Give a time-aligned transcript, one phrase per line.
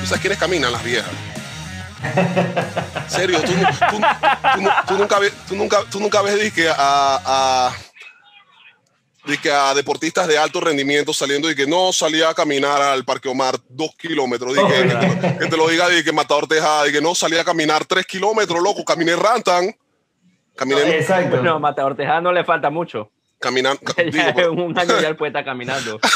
[0.00, 1.10] ¿Tú sabes quiénes caminan las viejas?
[3.08, 3.40] serio,
[4.86, 7.72] tú, nunca ves, tú nunca, tú nunca ves que a,
[9.42, 13.28] que a deportistas de alto rendimiento saliendo y que no salía a caminar al Parque
[13.28, 14.54] Omar dos kilómetros.
[14.54, 18.06] que, te, lo diga de que Matador Tejada, y que no salía a caminar tres
[18.06, 19.74] kilómetros, loco, caminé Rantan.
[20.54, 21.42] Caminé, exacto.
[21.42, 23.10] No, Matador Tejada no le falta mucho.
[23.38, 23.80] Caminando.
[24.52, 26.00] un año ya el poeta caminando.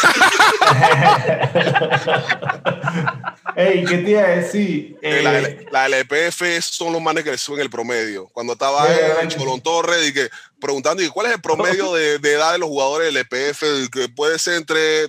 [3.57, 4.99] Ey, ¿qué te iba a decir?
[5.03, 8.29] Eh, la, LPF son los manes que suben el promedio.
[8.33, 8.87] Cuando estaba
[9.23, 10.29] en Cholón Torres y que
[10.61, 13.91] preguntando, ¿y cuál es el promedio de, edad de los jugadores del LPF?
[13.91, 15.09] Que puede ser entre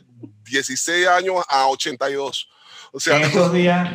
[0.49, 2.49] 16 años a 82.
[2.93, 3.90] O sea, en estos días,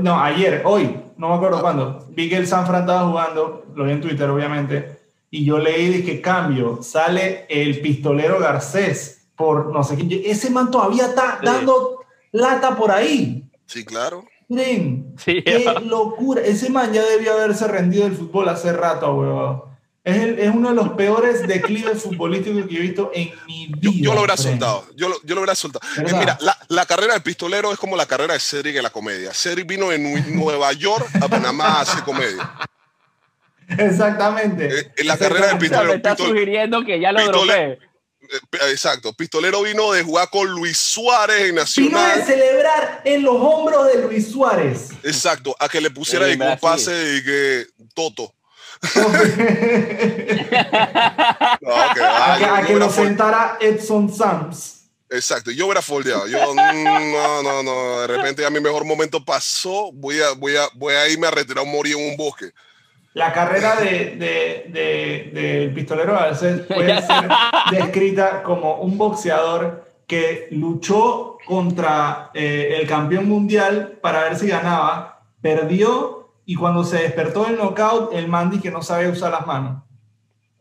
[0.00, 3.84] no, ayer, hoy, no me acuerdo cuándo, vi que el San Fran estaba jugando, lo
[3.84, 9.72] vi en Twitter obviamente, y yo leí de que cambio, sale el pistolero Garcés por
[9.72, 10.22] no sé qué.
[10.26, 12.00] Ese man todavía está dando
[12.32, 13.41] lata por ahí.
[13.72, 14.26] Sí, claro.
[14.48, 16.42] Miren, qué locura.
[16.42, 19.62] Ese man ya debió haberse rendido del fútbol hace rato, weón.
[20.04, 23.78] Es, es, uno de los peores declives futbolísticos que he visto en mi vida.
[23.80, 24.84] Yo, lo hubiera soltado.
[24.94, 25.86] Yo lo, yo lo hubiera soltado.
[25.96, 28.90] Eh, mira, la, la, carrera del pistolero es como la carrera de Cedric en la
[28.90, 29.32] comedia.
[29.32, 32.52] Cedric vino en Nueva York a Panamá a hacer comedia.
[33.78, 34.66] Exactamente.
[34.66, 35.90] Eh, en la carrera del pistolero.
[35.90, 37.78] me está sugiriendo que ya lo dropé.
[38.30, 38.38] Eh,
[38.70, 41.90] exacto, Pistolero vino de jugar con Luis Suárez en Nacional.
[41.90, 44.90] Vino de celebrar en los hombros de Luis Suárez.
[45.02, 48.34] Exacto, a que le pusiera un pase y que Toto.
[51.66, 54.82] a que, lo sentara Edson Sams.
[55.10, 56.26] Exacto, yo hubiera foldeado.
[56.26, 60.68] Yo, no, no, no, de repente ya mi mejor momento pasó, voy a, voy a,
[60.74, 62.50] voy a irme a retirar un morir en un bosque.
[63.14, 67.28] La carrera del de, de, de, pistolero veces puede ser
[67.70, 75.22] descrita como un boxeador que luchó contra eh, el campeón mundial para ver si ganaba,
[75.40, 79.82] perdió y cuando se despertó del knockout, el Mandy que no sabe usar las manos.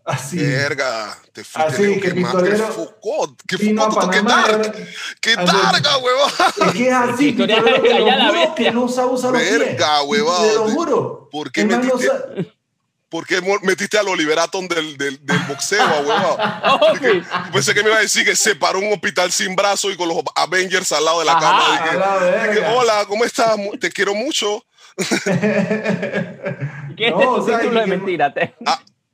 [0.03, 0.37] Así.
[0.37, 2.67] Verga, te fuiste Así que pistolero.
[2.67, 4.87] Que Foucault, que Foucault, que dark.
[5.21, 6.31] Que darga, huevón.
[6.67, 9.59] Es que es así, pistolero, te lo juro que no sabe usar los pies.
[9.59, 10.47] Verga, huevón.
[10.47, 11.29] Te lo juro.
[11.31, 12.09] ¿Por qué metiste,
[13.09, 16.37] ¿Por qué metiste al Oliveraton del, del, del boxeo, huevón?
[17.53, 20.07] Pensé que me iba a decir que se paró un hospital sin brazo y con
[20.07, 22.47] los Avengers al lado de la cama.
[22.49, 23.55] Dije, Hola, ¿cómo estás?
[23.79, 24.65] Te quiero mucho.
[25.25, 28.33] ¿Qué es no, título de mentira?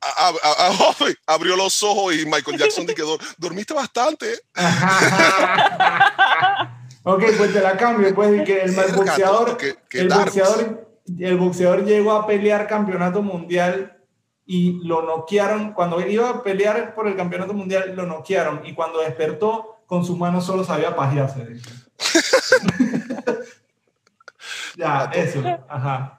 [1.26, 4.40] abrió los ojos y Michael Jackson dijo, dormiste bastante.
[7.02, 8.14] ok, pues te la cambio.
[8.14, 9.58] Pues que el, boxeador,
[9.90, 10.88] el, boxeador,
[11.18, 13.96] el boxeador llegó a pelear campeonato mundial
[14.46, 15.72] y lo noquearon.
[15.72, 18.62] Cuando iba a pelear por el campeonato mundial, lo noquearon.
[18.64, 21.60] Y cuando despertó, con sus manos solo sabía pajearse.
[24.76, 25.42] ya, eso.
[25.68, 26.17] Ajá.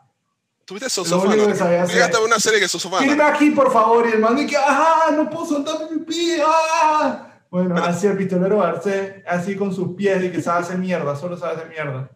[0.70, 1.88] ¿Tuviste Sosofana?
[1.88, 3.08] Fíjate una serie que Sosofana.
[3.08, 4.08] Ven aquí, por favor.
[4.08, 5.10] Y el man que, ¡ah!
[5.18, 6.44] No puedo soltar mi pie.
[6.46, 7.26] ¡ah!
[7.50, 11.36] Bueno, así el pistolero Arce, así con sus pies y que sabe hacer mierda, solo
[11.38, 12.12] sabe hacer mierda.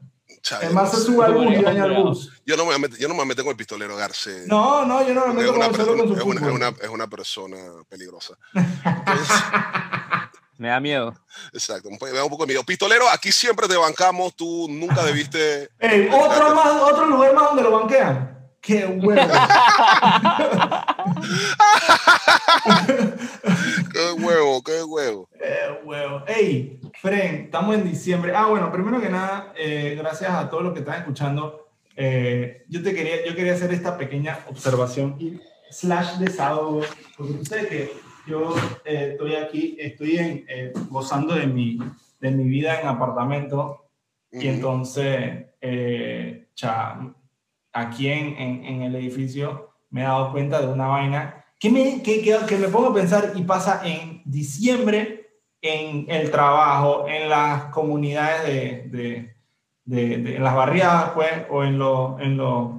[0.52, 2.31] Además se sube al bus y daña al bus.
[2.46, 4.46] Yo no, me meto, yo no me meto con el pistolero Garce.
[4.46, 6.90] No, no, yo no me meto con el con su es una, es, una, es
[6.90, 7.58] una persona
[7.90, 8.36] peligrosa.
[10.59, 11.16] me da miedo.
[11.53, 12.63] Exacto, me da un poco de miedo.
[12.63, 15.72] Pistolero, aquí siempre te bancamos, tú nunca debiste...
[15.80, 18.43] Ey, otro, más, otro lugar más donde lo banquean.
[18.63, 19.22] ¡Qué huevo!
[23.91, 25.28] ¡Qué huevo, qué huevo!
[25.38, 26.24] ¡Qué huevo!
[26.28, 26.79] ¡Ey!
[27.01, 28.34] Fren, estamos en diciembre.
[28.34, 31.68] Ah, bueno, primero que nada, eh, gracias a todos los que están escuchando.
[31.97, 36.84] Eh, yo, te quería, yo quería hacer esta pequeña observación y slash desahogo,
[37.18, 37.91] porque sabes que
[38.28, 40.45] yo eh, estoy aquí, estoy en,
[40.89, 41.80] gozando de mi,
[42.21, 43.89] de mi vida en apartamento
[44.31, 45.48] y entonces,
[46.56, 47.13] cha,
[47.74, 52.22] aquí en, en, el edificio me he dado cuenta de una vaina que me, que,
[52.22, 55.31] que, me pongo a pensar y pasa en diciembre
[55.62, 59.34] en el trabajo, en las comunidades de,
[59.86, 62.72] de, de, en las barriadas, pues, o en los, en los,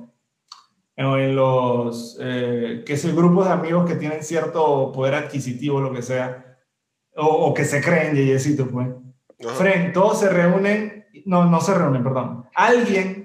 [0.96, 5.92] en los, eh, que es el grupo de amigos que tienen cierto poder adquisitivo, lo
[5.94, 6.58] que sea,
[7.16, 8.88] o, o que se creen yeyecitos, pues.
[9.56, 12.46] Fren, todos se reúnen, no, no se reúnen, perdón.
[12.54, 13.23] Alguien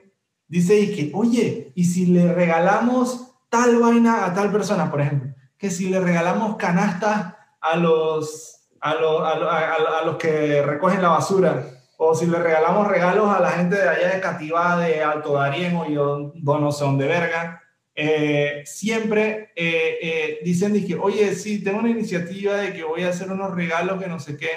[0.50, 5.34] dice y que, oye, ¿y si le regalamos tal vaina a tal persona, por ejemplo?
[5.58, 11.66] Que si le regalamos canastas a los, a, los, a, los que recogen la basura,
[11.98, 15.76] o si le regalamos regalos a la gente de allá de Cativá, de Alto Darien
[15.76, 17.62] o yo no sé dónde verga,
[17.94, 23.10] eh, siempre eh, eh, dicen, dije, oye, sí, tengo una iniciativa de que voy a
[23.10, 24.50] hacer unos regalos que no sé qué.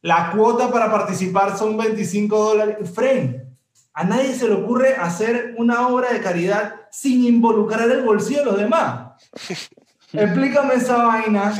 [0.00, 2.90] La cuota para participar son 25 dólares.
[2.92, 3.51] Fren,
[3.94, 8.44] a nadie se le ocurre hacer una obra de caridad sin involucrar el bolsillo de
[8.46, 9.12] los demás.
[10.12, 11.52] Explícame esa vaina.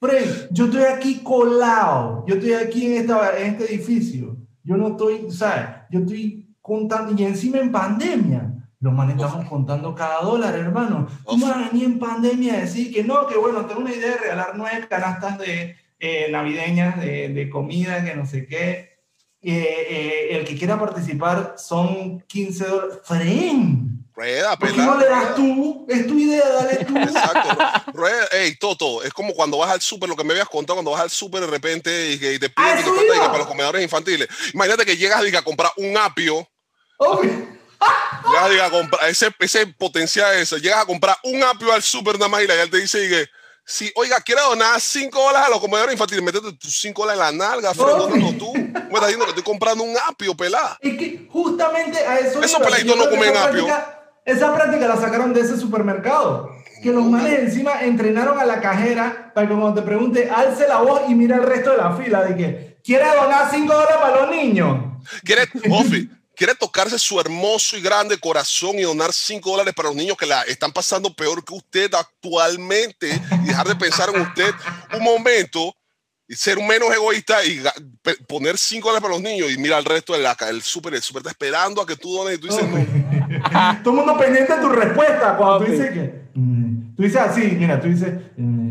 [0.00, 2.24] Fren, yo estoy aquí colado.
[2.26, 4.36] Yo estoy aquí en, esta, en este edificio.
[4.64, 5.66] Yo no estoy, ¿sabes?
[5.90, 8.52] Yo estoy contando, y encima en pandemia.
[8.80, 11.06] Los manes estamos contando cada dólar, hermano.
[11.26, 11.38] Tú
[11.72, 15.38] ni en pandemia decir que no, que bueno, tengo una idea de regalar nueve canastas
[15.38, 18.99] de eh, navideñas de, de, comida, que no sé qué.
[19.42, 22.98] Eh, eh, el que quiera participar son 15 dólares.
[23.04, 24.00] ¡Fren!
[24.14, 25.86] Rueda, ¿Por qué no le das tú?
[25.88, 26.94] Es tu idea, dale tú.
[26.94, 27.48] Exacto.
[27.94, 30.90] Rueda, ey, Toto, es como cuando vas al súper, lo que me habías contado, cuando
[30.90, 34.28] vas al súper de repente y, que te piden ah, que, para los comedores infantiles.
[34.52, 36.46] Imagínate que llegas y a comprar un apio.
[38.30, 42.28] Llegas a comprar, ese, ese potencial eso, llegas a comprar un apio al súper nada
[42.28, 43.26] más y la gente te dice y que,
[43.70, 47.38] si, oiga, quiero donar 5 dólares a los comedores infantiles, métete tus 5 dólares en
[47.38, 48.52] la nalga, Fred, no tú.
[48.52, 50.76] Me estás diciendo que estoy comprando un apio, pelá.
[50.80, 52.42] Es que justamente a eso.
[52.42, 53.66] Esos peladitos no comen apio.
[54.24, 56.50] esa práctica la sacaron de ese supermercado.
[56.82, 60.78] Que los manes encima entrenaron a la cajera para que cuando te pregunte, alce la
[60.78, 62.24] voz y mira el resto de la fila.
[62.24, 64.78] De que, ¿quiere donar 5 dólares para los niños?
[65.22, 69.96] ¿Quiere, Ofi, quiere tocarse su hermoso y grande corazón y donar 5 dólares para los
[69.96, 74.50] niños que la están pasando peor que usted actualmente y dejar de pensar en usted
[74.96, 75.74] un momento
[76.26, 77.60] y ser menos egoísta y
[78.26, 81.20] poner 5 dólares para los niños y mira al resto del el súper, el súper
[81.20, 83.82] está esperando a que tú dones y tú dices no.
[83.84, 86.22] Todo el mundo pendiente de tu respuesta cuando tú dices que...
[86.32, 88.14] Mm, tú dices así, mira, tú dices...
[88.38, 88.70] Mm,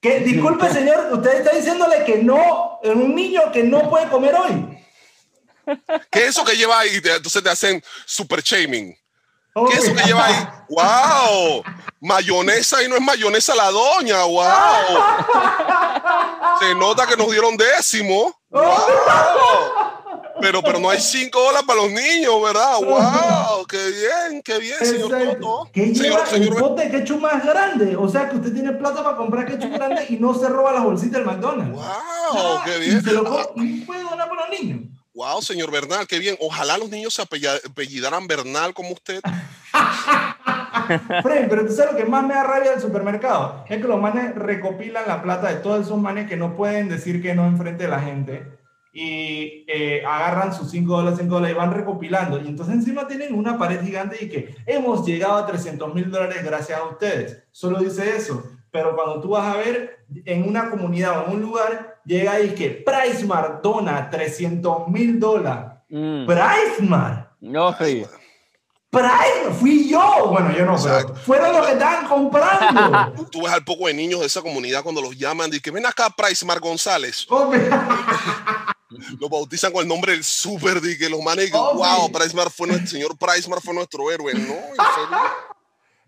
[0.00, 4.73] que, disculpe señor, usted está diciéndole que no, un niño que no puede comer hoy.
[6.10, 7.00] ¿Qué es eso que lleva ahí?
[7.02, 8.96] Entonces te hacen super shaming.
[9.68, 10.46] ¿Qué es eso que lleva ahí?
[10.68, 11.62] ¡Wow!
[12.00, 14.24] Mayonesa y no es mayonesa la doña.
[14.24, 14.44] ¡Wow!
[16.58, 18.34] Se nota que nos dieron décimo.
[20.40, 22.78] Pero, pero no hay cinco dólares para los niños, ¿verdad?
[22.80, 23.64] ¡Wow!
[23.66, 24.42] ¡Qué bien!
[24.42, 25.70] ¡Qué bien, señor Toto!
[25.72, 27.96] ¿Qué lleva señor, el bote de ketchup más grande?
[27.96, 30.82] O sea, que usted tiene plata para comprar ketchup grande y no se roba las
[30.82, 31.72] bolsitas del McDonald's.
[31.72, 32.60] ¡Wow!
[32.64, 32.98] ¡Qué bien!
[32.98, 34.80] Y, se lo, puede donar para los niños.
[35.14, 36.36] Wow, señor Bernal, qué bien.
[36.40, 39.20] Ojalá los niños se apellidaran Bernal como usted.
[41.22, 44.00] Fred, pero tú sabes lo que más me da rabia del supermercado es que los
[44.00, 47.84] manes recopilan la plata de todos esos manes que no pueden decir que no enfrente
[47.84, 48.44] de la gente
[48.92, 52.40] y eh, agarran sus 5 dólares, 5 dólares y van recopilando.
[52.40, 56.44] Y entonces encima tienen una pared gigante y que hemos llegado a 300 mil dólares
[56.44, 57.44] gracias a ustedes.
[57.52, 58.42] Solo dice eso.
[58.70, 62.54] Pero cuando tú vas a ver en una comunidad o en un lugar, llega ahí
[62.54, 65.72] que PriceMart dona 300 mil dólares.
[65.88, 66.26] Mm.
[66.26, 67.28] PriceMart.
[67.40, 68.04] No, sí.
[68.94, 70.28] Price, fui yo.
[70.28, 73.26] Bueno, yo no, pero fueron los que estaban comprando.
[73.30, 75.84] Tú ves al poco de niños de esa comunidad cuando los llaman y que ven
[75.84, 77.26] acá Pricemark González.
[79.18, 82.88] lo bautizan con el nombre del super y que los manes wow, Pricemark fue nuestro
[82.88, 83.16] señor
[83.60, 84.32] fue nuestro héroe.
[84.34, 85.18] No, en serio.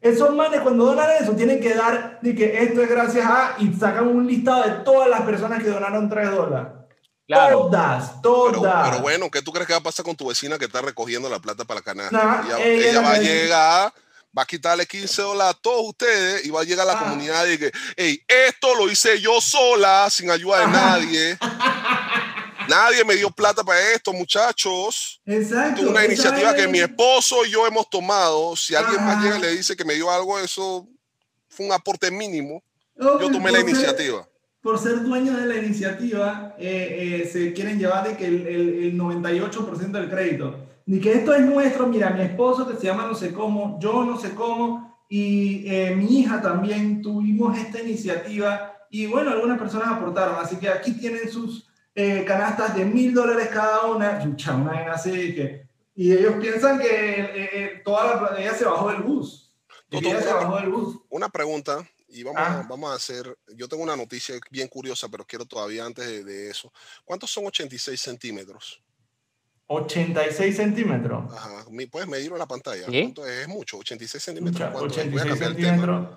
[0.06, 3.72] Esos manes cuando donan eso tienen que dar de que esto es gracias a y
[3.72, 6.68] sacan un listado de todas las personas que donaron 3 dólares.
[7.28, 8.88] Todas, todas.
[8.88, 11.28] Pero, bueno, ¿qué tú crees que va a pasar con tu vecina que está recogiendo
[11.28, 12.44] la plata para la canasta?
[12.64, 13.92] ella, va a llegar,
[14.36, 17.02] va a quitarle 15 dólares a todos ustedes y va a llegar a la ah.
[17.02, 21.38] comunidad y que, hey, esto lo hice yo sola, sin ayuda de nadie.
[22.68, 25.20] Nadie me dio plata para esto, muchachos.
[25.24, 25.82] Exacto.
[25.82, 28.56] Es una iniciativa que mi esposo y yo hemos tomado.
[28.56, 30.86] Si alguien más llega y le dice que me dio algo, eso
[31.48, 32.62] fue un aporte mínimo.
[32.96, 34.26] yo tomé la iniciativa.
[34.62, 38.98] por ser dueño de la iniciativa, eh, eh, se quieren llevar de que el, el,
[38.98, 40.56] 98% del crédito.
[40.86, 44.04] Ni que esto es nuestro, mira, mi esposo que se llama no sé cómo, yo
[44.04, 49.88] no sé cómo, y eh, mi hija también tuvimos esta iniciativa, y bueno, algunas personas
[49.88, 51.65] aportaron, así que aquí tienen sus
[51.98, 57.50] eh, canastas de mil dólares cada una, una así que, y ellos piensan que eh,
[57.52, 59.50] eh, toda la ella se bajó del bus.
[59.90, 60.98] ella se bajó del bus.
[61.08, 62.66] Una pregunta, y vamos, a, ah.
[62.68, 66.70] vamos a hacer, yo tengo una noticia bien curiosa, pero quiero todavía antes de, eso.
[67.02, 68.82] ¿Cuántos son 86 centímetros?
[69.68, 71.32] 86 centímetros.
[71.32, 72.86] Ajá, puedes medirlo en la pantalla.
[72.88, 74.82] Es mucho, 86 centímetros.
[74.82, 76.08] 86 centímetros.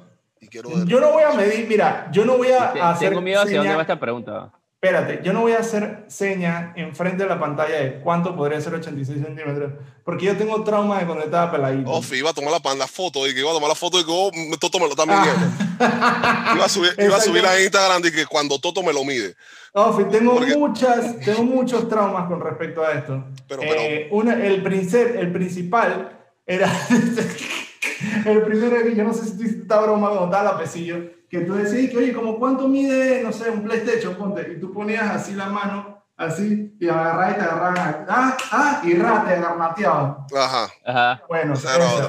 [0.88, 3.10] Yo no voy a medir, mira, yo no voy a hacer.
[3.10, 4.59] Tengo miedo hacia dónde va esta pregunta.
[4.82, 8.74] Espérate, yo no voy a hacer seña enfrente de la pantalla de cuánto podría ser
[8.76, 9.74] 86 centímetros,
[10.06, 11.92] porque yo tengo trauma de cuando estaba peladito.
[11.92, 14.06] Oh, iba a tomar la, la foto y que iba a tomar la foto y
[14.06, 15.48] que oh, Toto me lo está midiendo.
[15.82, 16.54] Ah.
[16.56, 19.36] iba, a subir, iba a subir a Instagram y que cuando Toto me lo mide.
[19.74, 23.26] Oh, tengo, muchas, tengo muchos traumas con respecto a esto.
[23.50, 23.82] Pero, pero...
[23.82, 26.72] Eh, una, el, el principal era...
[28.26, 31.42] el primero que yo no sé si tú esta broma cuando estaba la pesillo que
[31.42, 35.04] tú decís que, oye, como cuánto mide, no sé, un PlayStation, ponte, y tú ponías
[35.04, 40.18] así la mano, así, y agarrabas y te agarraban, ah, ah, y ra, te garnateaban.
[40.36, 40.70] Ajá.
[40.86, 41.24] Ajá.
[41.28, 41.54] Bueno,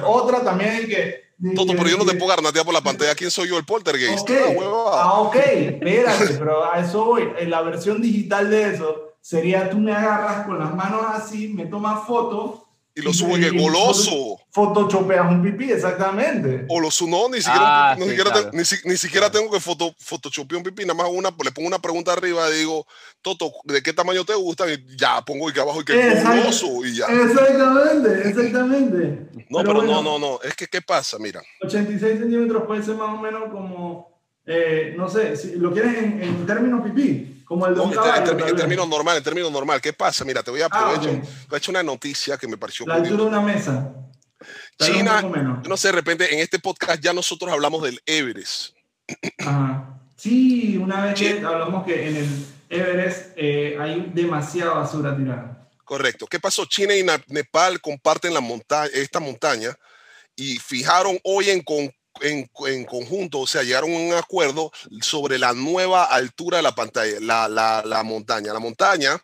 [0.05, 0.43] otra.
[0.43, 1.31] también es que...
[1.55, 3.15] Toto, pero yo no te puedo garnatear por la pantalla.
[3.15, 4.21] ¿Quién soy yo, el poltergeist?
[4.21, 4.57] Okay.
[4.91, 7.33] Ah, ok, espérate, pero a eso voy.
[7.39, 11.65] En la versión digital de eso sería tú me agarras con las manos así, me
[11.65, 14.39] tomas foto y lo subo en el goloso.
[14.51, 16.65] Photoshopeas un pipí, exactamente.
[16.67, 18.51] O lo subo, no, ni siquiera, ah, ni, siquiera
[18.83, 22.11] ni, siquiera tengo que foto, photoshopear un pipí, nada más una, le pongo una pregunta
[22.13, 22.85] arriba y digo,
[23.21, 24.71] Toto, ¿de qué tamaño te gusta?
[24.71, 27.05] Y ya pongo aquí abajo y que es goloso y ya.
[27.05, 29.29] Exactamente, exactamente.
[29.49, 31.17] No, pero, no, no, no, es que ¿qué pasa?
[31.19, 31.41] Mira.
[31.61, 36.21] 86 centímetros puede ser más o menos como, eh, no sé, si lo quieres en,
[36.21, 37.40] en términos pipí.
[37.51, 39.81] Como el de un caballo, en, términos normal, en términos normal.
[39.81, 40.23] ¿Qué pasa?
[40.23, 41.21] Mira, te voy a ah, aprovechar.
[41.21, 43.93] Te he hecho una noticia que me pareció La altura de una mesa.
[44.79, 45.21] China,
[45.67, 48.73] no sé, de repente en este podcast ya nosotros hablamos del Everest.
[49.39, 49.99] Ajá.
[50.15, 55.67] Sí, una vez que hablamos que en el Everest eh, hay demasiada basura tirada.
[55.83, 56.27] Correcto.
[56.27, 56.63] ¿Qué pasó?
[56.67, 59.75] China y Nepal comparten la montaña, esta montaña
[60.37, 65.37] y fijaron hoy en, con, en, en, conjunto, o sea, llegaron a un acuerdo sobre
[65.37, 68.53] la nueva altura de la pantalla, la, la, la montaña.
[68.53, 69.21] La montaña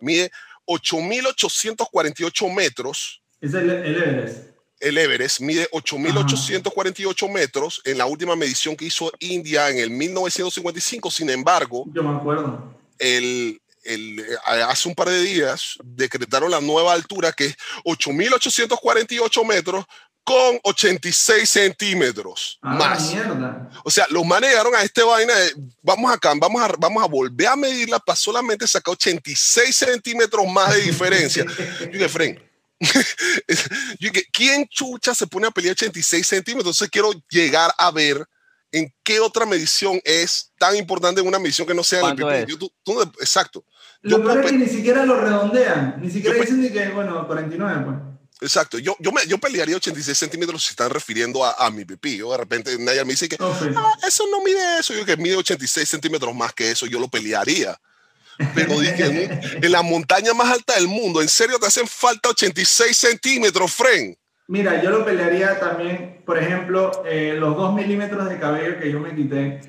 [0.00, 0.30] mide
[0.66, 3.22] 8.848 metros.
[3.40, 4.50] Es el, Everest.
[4.78, 11.10] El Everest mide 8.848 metros en la última medición que hizo India en el 1955.
[11.10, 12.74] Sin embargo, yo me acuerdo.
[12.98, 19.84] El, el, hace un par de días decretaron la nueva altura que es 8.848 metros
[20.24, 23.12] con 86 centímetros ah, más.
[23.12, 23.70] Mierda.
[23.84, 25.32] O sea, los manejaron a este vaina,
[25.82, 30.74] vamos acá, vamos a, vamos a volver a medirla para solamente sacar 86 centímetros más
[30.74, 31.44] de diferencia.
[31.80, 32.42] yo dije, Fren,
[32.80, 36.76] yo dije, ¿quién chucha se pone a pelear 86 centímetros?
[36.76, 38.24] Entonces quiero llegar a ver
[38.72, 42.46] en qué otra medición es tan importante en una medición que no sea en el
[42.46, 42.72] YouTube.
[43.20, 43.64] exacto.
[44.02, 47.82] Lo yo peor es que ni siquiera lo redondean, ni siquiera dicen que, bueno, 49,
[47.84, 48.09] pues.
[48.40, 52.16] Exacto, yo, yo, me, yo pelearía 86 centímetros si están refiriendo a, a mi pipí.
[52.16, 54.94] Yo de repente nadie me dice que ah, eso no mide eso.
[54.94, 57.78] Yo que mide 86 centímetros más que eso, yo lo pelearía.
[58.54, 59.28] Pero dije,
[59.62, 64.16] en, la montaña más alta del mundo, ¿en serio te hacen falta 86 centímetros, Fren?
[64.48, 68.98] Mira, yo lo pelearía también, por ejemplo, eh, los 2 milímetros de cabello que yo
[68.98, 69.60] me quité.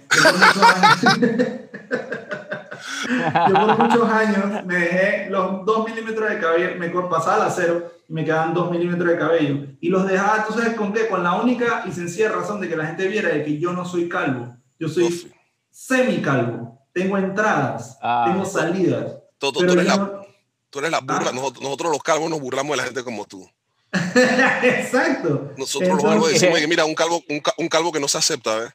[3.47, 8.00] yo por muchos años me dejé los 2 milímetros de cabello, me pasaba al acero
[8.11, 9.67] me quedaban 2 milímetros de cabello.
[9.79, 11.07] Y los dejaba, ¿tú sabes con qué?
[11.07, 13.85] Con la única y sencilla razón de que la gente viera de que yo no
[13.85, 14.55] soy calvo.
[14.77, 15.31] Yo soy
[15.69, 16.77] semicalvo.
[16.93, 18.25] Tengo entradas, ah.
[18.27, 19.13] tengo salidas.
[19.37, 20.23] Tú, tú, eres la,
[20.69, 21.29] tú, eres la, burla.
[21.29, 21.31] ¿Ah?
[21.33, 23.49] Nosotros, nosotros, los calvos nos burlamos de la gente como tú.
[23.93, 25.53] Exacto.
[25.57, 28.55] Nosotros los calvos decimos que mira, un calvo, un, un calvo que no se acepta,
[28.57, 28.73] ¿ves?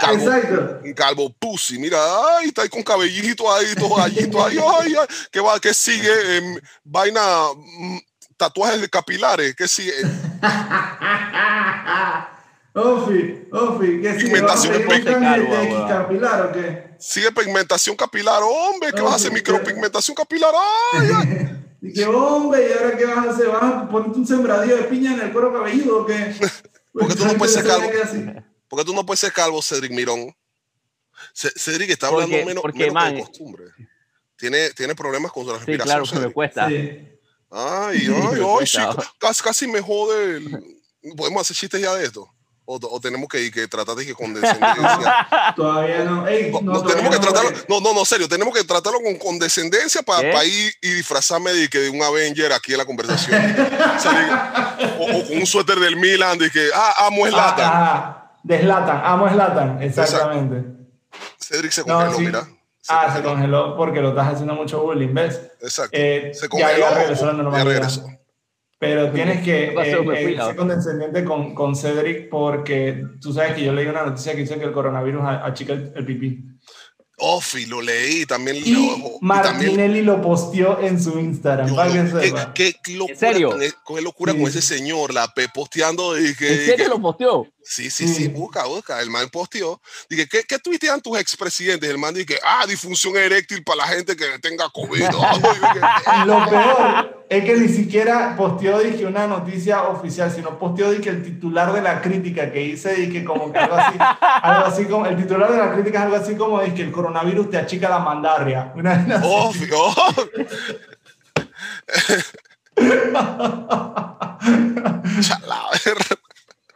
[0.00, 0.80] Calvo, Exacto.
[0.84, 1.98] Un calvo pussy, mira,
[2.36, 4.94] ay, está ahí con cabellito ahí, todo allí, ay, ay,
[5.30, 5.58] ¿qué va?
[5.60, 6.10] ¿Qué sigue?
[6.10, 7.20] Eh, vaina,
[7.56, 7.98] mm,
[8.36, 9.92] tatuajes de capilares, ¿qué sigue?
[12.74, 14.24] Ofi, Ofi, ¿qué sigue?
[14.24, 14.82] Pigmentación
[15.88, 16.88] capilar o qué?
[16.98, 19.32] Sigue pigmentación capilar, hombre, ¿qué vas a hacer?
[19.32, 20.52] Micropigmentación capilar,
[20.92, 21.48] ay, ay.
[22.12, 23.48] Hombre, ¿y ahora qué vas a hacer?
[23.48, 26.34] ¿Vas a ponerte un sembradío de piña en el cuero cabelludo o qué?
[26.92, 27.88] Porque tú no puedes ser calvo.
[28.68, 30.34] Porque tú no puedes ser calvo, Cedric Mirón.
[31.34, 33.64] Cedric está hablando menos, porque, menos de costumbre.
[34.36, 36.04] Tiene, tiene problemas con su respiración.
[36.04, 36.66] Sí, claro, me cuesta.
[36.66, 37.08] Ay,
[37.50, 38.78] ay, ay, sí,
[39.18, 40.42] casi, casi me jode.
[41.16, 42.28] ¿Podemos hacer chistes ya de esto?
[42.70, 45.26] O, tenemos que, que tratar de que condescendencia.
[45.56, 46.26] todavía no.
[46.60, 50.70] no, tenemos que tratarlo, no, no, no, serio, tenemos que tratarlo con condescendencia para ir
[50.82, 53.56] y disfrazarme de, que de un Avenger aquí en la conversación.
[54.98, 57.70] o, con un suéter del Milan de que, ah, amo Slatan.
[57.72, 60.86] Ah, deslatan, amo Slatan, exactamente.
[61.40, 62.48] Cedric se congeló, mira.
[62.88, 65.40] ah, se congeló porque lo estás haciendo mucho bullying, ¿ves?
[65.62, 65.96] Exacto.
[65.98, 66.80] Eh, se congeló.
[66.80, 68.06] Ya, regresó, ya regresó.
[68.78, 73.72] Pero tienes que eh, eh, ser condescendiente con, con, Cedric porque tú sabes que yo
[73.72, 76.44] leí una noticia que dice que el coronavirus achica el, el pipí.
[77.20, 78.56] Ofi, lo leí también.
[78.56, 81.68] Y lo, Martinelli lo posteó en su Instagram.
[82.54, 83.58] ¿Qué, qué, locura ¿En serio?
[83.82, 86.16] Con, locura con ese señor, la P posteando.
[86.16, 87.46] ¿En serio lo posteó?
[87.68, 88.98] Sí, sí, sí, busca, busca.
[89.02, 89.78] El man posteó.
[90.08, 91.88] Dije, ¿qué, qué tuitean tus expresidentes?
[91.88, 95.02] El man dije, ah, disfunción eréctil para la gente que tenga COVID.
[96.26, 101.22] Lo peor es que ni siquiera posteó dije, una noticia oficial, sino posteó dije, el
[101.22, 105.16] titular de la crítica que hice, dije, como que algo así, algo así como, el
[105.18, 108.72] titular de la crítica es algo así como, dije, el coronavirus te achica la mandarria.
[108.76, 109.92] Una Obvio.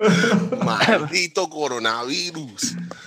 [0.65, 2.61] Maldito coronavirus.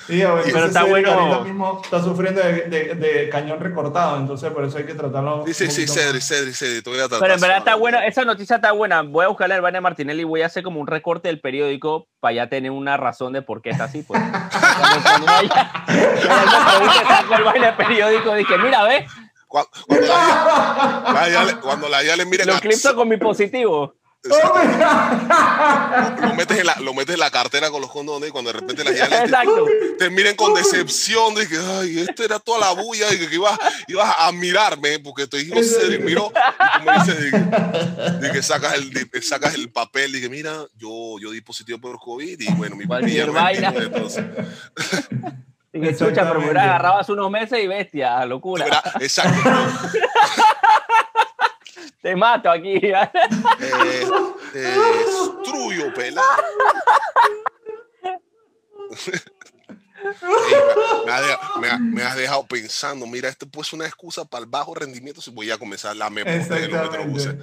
[0.08, 1.42] Sí, pero está bueno.
[1.42, 5.44] mismo está sufriendo de, de, cañón recortado, entonces por eso hay que tratarlo.
[5.48, 7.20] Sí, sí, sí, Cedric, Cedric, Cedric, te voy a tratar.
[7.22, 9.02] Pero en verdad está bueno, esa noticia está buena.
[9.02, 12.08] Voy a buscarle al Vane Martinelli y voy a hacer como un recorte del periódico
[12.20, 14.04] para ya tener una razón de por qué está así.
[14.04, 14.22] Pues.
[14.22, 15.26] cuando
[17.46, 19.06] vaya, el periódico, dije, mira, ve.
[19.48, 22.48] Cuando, cuando, la, ya, cuando la ya le miren.
[22.48, 23.96] Lo clipso con mi positivo.
[26.22, 28.60] Lo metes, en la, lo metes en la cartera con los condones y cuando de
[28.60, 33.14] repente la te, te, miren con decepción de que, ay, esta era toda la bulla
[33.14, 37.32] y que, ibas, ibas a mirarme porque estoy serio, miro, y tú me dices
[38.22, 38.92] de, que sacas el,
[39.22, 42.86] sacas el papel y que, mira, yo, yo di positivo por COVID y bueno, mi
[42.86, 43.74] vaina.
[43.76, 44.26] Entonces.
[45.74, 48.66] Y que chucha, pero me agarrabas unos meses y bestia, locura.
[49.00, 49.50] Exacto.
[52.06, 52.76] Te mato aquí.
[52.76, 54.06] Eh,
[54.54, 56.28] te destruyo, pelado.
[61.90, 65.50] me, has dejado pensando, mira, esto pues una excusa para el bajo rendimiento si voy
[65.50, 67.36] a comenzar la memoria de los metrobuses.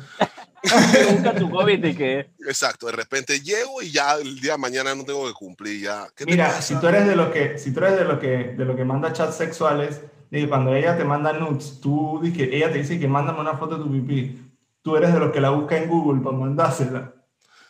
[2.47, 6.07] Exacto, de repente llego y ya el día de mañana no tengo que cumplir ya.
[6.25, 8.77] Mira, si tú eres de lo que, si tú eres de lo que, de lo
[8.77, 13.01] que manda chats sexuales, y cuando ella te manda nudes, tú dices, ella te dice
[13.01, 14.52] que mándame una foto de tu pipí
[14.83, 17.15] tú eres de los que la busca en Google para mandársela.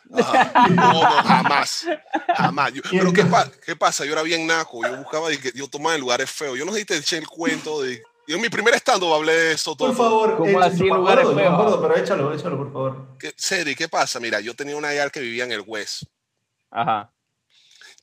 [0.09, 1.87] no, jamás.
[2.35, 2.71] Jamás.
[2.91, 3.25] pero ¿qué,
[3.65, 4.05] ¿qué, pasa?
[4.05, 4.81] Yo era bien naco.
[4.85, 6.57] Yo buscaba y yo tomaba en lugares feos.
[6.57, 8.03] Yo no sé si te eché el cuento de.
[8.27, 9.89] Yo en mi primer estando hablé de eso todo.
[9.89, 11.79] Por favor, ¿cómo así lugares feos?
[11.81, 13.17] pero échalo, échalo, por favor.
[13.19, 14.19] ¿Qué, Seri, ¿qué pasa?
[14.19, 16.03] Mira, yo tenía una yal que vivía en el West.
[16.69, 17.12] Ajá.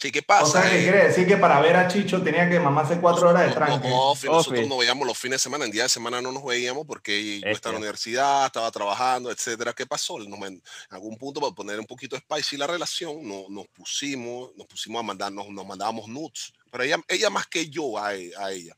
[0.08, 0.44] ¿Qué pasa?
[0.44, 3.46] O sea, ¿qué quiere decir que para ver a Chicho tenía que mamarse cuatro horas
[3.46, 3.88] de tranque?
[3.88, 6.86] No, nosotros nos veíamos los fines de semana, en día de semana no nos veíamos
[6.86, 9.74] porque yo estaba en la universidad, estaba trabajando, etcétera.
[9.74, 10.18] ¿Qué pasó?
[10.20, 15.00] en algún punto, para poner un poquito de spicy la relación, nos pusimos, nos pusimos
[15.00, 16.54] a mandarnos, nos mandábamos nudes.
[16.70, 18.76] Pero ella, ella más que yo a, a ella.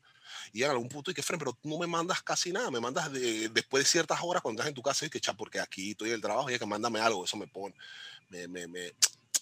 [0.53, 2.81] Y en algún punto, y que, Fren, pero tú no me mandas casi nada, me
[2.81, 5.93] mandas después de ciertas horas cuando estás en tu casa y que, cha, porque aquí
[5.93, 7.75] estoy en el trabajo y que mándame algo, eso me pone,
[8.29, 8.93] me, me, me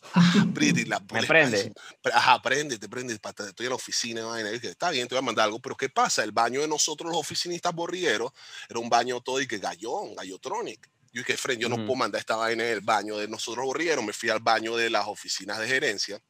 [0.87, 1.73] la, Me prende.
[2.13, 3.15] Ajá, prende, te prende.
[3.15, 6.25] Estoy en la oficina, vaina, está bien, te voy a mandar algo, pero ¿qué pasa?
[6.25, 8.33] El baño de nosotros, los oficinistas borrilleros,
[8.69, 10.89] era un baño todo y que gallón, gallotronic.
[11.13, 14.05] Yo dije, Fren, yo no puedo mandar esta vaina en el baño de nosotros borrilleros.
[14.05, 16.21] Me fui al baño de las oficinas de gerencia.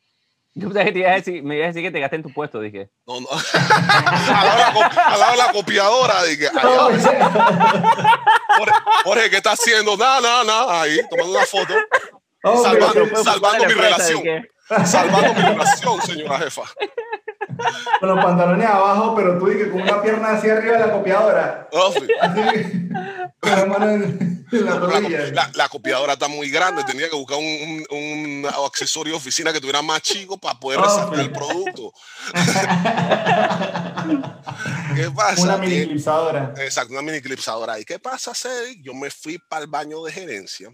[0.54, 2.90] Yo pensé que decir, me ibas a decir que te gasté en tu puesto, dije.
[3.06, 3.28] No, no.
[3.52, 6.48] al, lado de la, copiadora, dije.
[6.48, 7.08] Jorge,
[9.04, 9.96] Jorge, ¿qué está haciendo?
[9.96, 10.82] Nada, nada, nada.
[10.82, 11.74] Ahí, tomando una foto.
[12.42, 14.22] Oh, salvando, mi relación.
[14.84, 16.62] Salvando mi relación, señora jefa.
[17.98, 21.68] Con los pantalones abajo, pero tú dices con una pierna hacia arriba de la copiadora.
[21.72, 21.92] Oh,
[23.40, 28.46] con la mano en, la, La, copiadora está muy grande, tenía que buscar un, un,
[28.66, 31.92] accesorio de oficina que tuviera más chico para poder oh, resaltar el producto.
[34.96, 35.42] ¿Qué pasa?
[35.42, 36.54] Una mini clipsadora.
[36.58, 37.78] Exacto, una mini clipsadora.
[37.78, 38.82] ¿Y qué pasa, Cedric?
[38.82, 40.70] Yo me fui para el baño de gerencia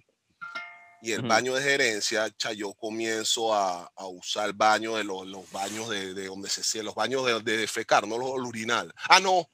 [1.02, 5.26] y el baño de gerencia, cha, yo comienzo a, a, usar el baño de los,
[5.26, 8.92] los baños de, de, donde se los baños de, de defecar, no el urinal.
[9.08, 9.48] Ah, no,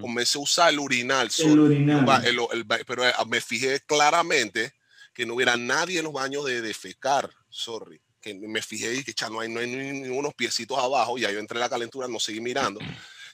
[0.00, 1.30] comencé a usar el urinal.
[1.38, 2.26] El urinal.
[2.26, 4.74] El, pero eh, me fijé claramente
[5.14, 8.00] que no hubiera nadie en los baños de defecar, sorry.
[8.20, 11.24] Que me fijé y que cha, no hay, no hay ni, unos piecitos abajo, y
[11.24, 12.80] ahí yo entré en la calentura, no seguí mirando.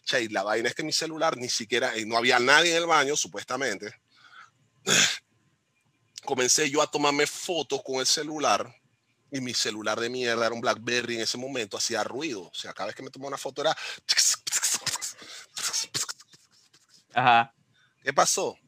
[0.05, 2.87] Cha, y la vaina es que mi celular ni siquiera, no había nadie en el
[2.87, 3.95] baño, supuestamente
[6.29, 8.71] comencé yo a tomarme fotos con el celular
[9.31, 12.43] y mi celular de mierda era un BlackBerry en ese momento, hacía ruido.
[12.43, 13.75] O sea, cada vez que me tomaba una foto era...
[17.15, 17.55] Ajá.
[18.03, 18.59] ¿Qué pasó?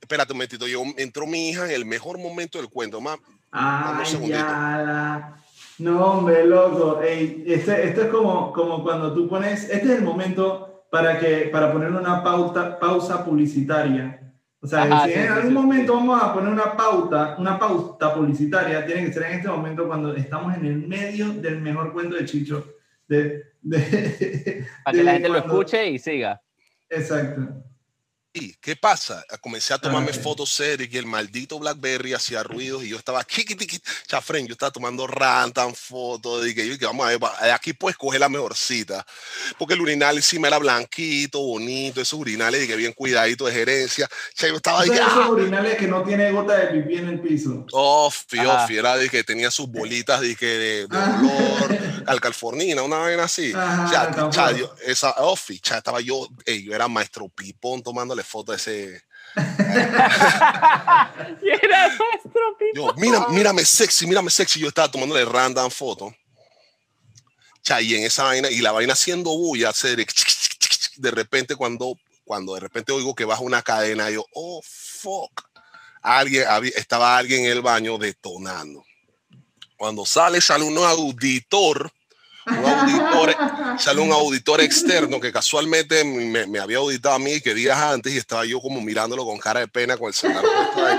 [0.00, 2.98] Espérate un momentito, yo, entró mi hija en el mejor momento del cuento.
[3.02, 3.18] Más,
[3.50, 5.36] Ay, ya.
[5.78, 7.02] No, hombre, loco.
[7.02, 9.64] este, esto es como, como cuando tú pones...
[9.64, 14.25] Este es el momento para, que, para poner una pauta, pausa publicitaria
[14.66, 19.04] o sea, si en algún momento vamos a poner una pauta, una pauta publicitaria, tiene
[19.04, 22.74] que ser en este momento cuando estamos en el medio del mejor cuento de Chicho.
[23.06, 23.44] De,
[24.84, 26.42] Para que la gente lo escuche y siga.
[26.88, 27.62] Exacto.
[28.60, 29.24] ¿Qué pasa?
[29.40, 33.56] Comencé a tomarme fotos serias y el maldito Blackberry hacía ruidos y yo estaba chiqui,
[34.06, 37.72] chafren, yo estaba tomando rantan fotos y que, yo, que vamos a ver, va- aquí
[37.72, 39.06] puedes coger la mejorcita.
[39.58, 44.08] Porque el urinal encima era blanquito, bonito, esos urinales y que bien cuidadito de gerencia.
[44.36, 47.64] Yo estaba que, esos ah, urinales que no tiene gota de pipí en el piso.
[47.72, 48.64] Ofi, Ajá.
[48.64, 51.20] ofi, era de que tenía sus bolitas de, que de, de Ah.
[51.20, 53.52] olor, alcalfornina, una vaina así.
[53.54, 54.30] Ajá, alcanfor.
[54.34, 59.02] cha, yo- esa ofi, cha, estaba yo, yo era maestro pipón tomándole foto a ese.
[61.42, 62.40] Y era nuestro.
[62.74, 64.60] Yo, mira, mírame sexy, mírame sexy.
[64.60, 66.14] Yo estaba tomándole random foto.
[67.80, 69.98] Y en esa vaina, y la vaina haciendo bulla, hacer
[70.96, 75.42] de repente cuando, cuando de repente oigo que baja una cadena, yo, oh, fuck.
[76.00, 76.44] Alguien,
[76.76, 78.84] estaba alguien en el baño detonando.
[79.76, 81.92] Cuando sale, sale un auditor,
[82.46, 83.36] un auditor,
[83.78, 88.12] sale un auditor externo que casualmente me, me había auditado a mí que días antes
[88.12, 90.98] y estaba yo como mirándolo con cara de pena con el celular puesto ahí.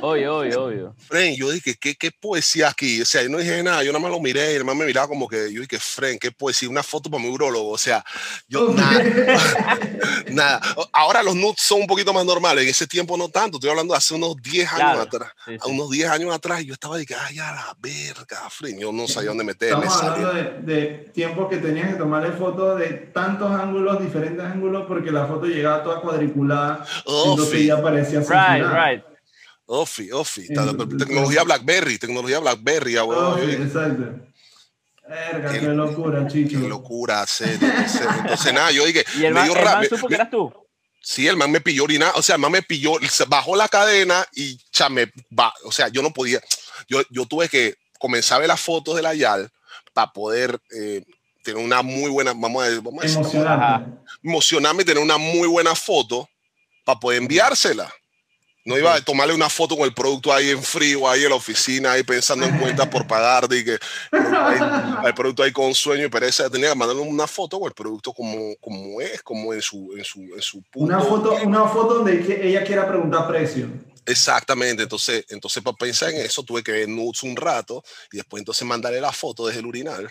[0.00, 0.94] Obvio, obvio, obvio.
[0.98, 3.00] Fren, yo dije, ¿qué, qué poesía aquí?
[3.00, 4.84] O sea, yo no dije nada, yo nada más lo miré y el man me
[4.84, 6.68] miraba como que, yo dije, Fren, ¿qué poesía?
[6.68, 8.04] Una foto para mi urologo, o sea,
[8.48, 9.02] yo nada,
[10.28, 10.60] nada.
[10.92, 13.94] Ahora los nudes son un poquito más normales, en ese tiempo no tanto, estoy hablando
[13.94, 15.30] de hace unos 10 años Claro, atrás.
[15.44, 15.58] sí, sí.
[15.60, 18.92] A unos 10 años atrás yo estaba de que, ay, a la verga, Fren, yo
[18.92, 19.86] no sabía dónde meterme.
[19.86, 24.84] Estamos hablando de, de tiempos que tenías que tomarle fotos de tantos ángulos, diferentes ángulos,
[24.86, 26.84] porque la foto llegaba toda cuadriculada.
[27.04, 27.66] Oh, entonces sí.
[27.66, 29.04] ya parecía Right, right.
[29.66, 30.54] Ofi, ofi, sí.
[30.54, 32.96] tecnología Blackberry, tecnología Blackberry,
[33.40, 34.20] sí, dije, exacto.
[35.08, 36.60] Verga, Qué- qué, locura, chicho.
[36.60, 37.58] qué locura, serio.
[37.68, 40.30] Entonces, entonces, nada, yo dije, Y el me man, dio el man supo que eras
[40.30, 40.52] tú.
[41.00, 43.68] Sí, el man me pilló orinar, o sea, el man me pilló, se bajó la
[43.68, 46.40] cadena y cha, me ba- o sea, yo no podía,
[46.88, 49.50] yo, yo tuve que comenzar a ver las fotos de la YAL
[49.94, 51.02] para poder eh,
[51.42, 53.46] tener una muy buena, vamos a, vamos a decir,
[54.22, 56.28] emocionarme y tener una muy buena foto
[56.84, 57.90] para poder enviársela.
[58.66, 61.36] No iba a tomarle una foto con el producto ahí en frío, ahí en la
[61.36, 63.78] oficina, ahí pensando en cuentas por pagar, de que
[65.04, 66.48] el producto ahí con sueño y pereza.
[66.48, 70.02] Tenía que mandarle una foto con el producto como, como es, como en su, en
[70.02, 70.94] su, en su punto.
[70.94, 73.68] Una foto, una foto donde ella quiera preguntar precio.
[74.06, 78.40] Exactamente, entonces, entonces para pensar en eso tuve que ver nudes un rato y después
[78.40, 80.10] entonces mandarle la foto desde el urinal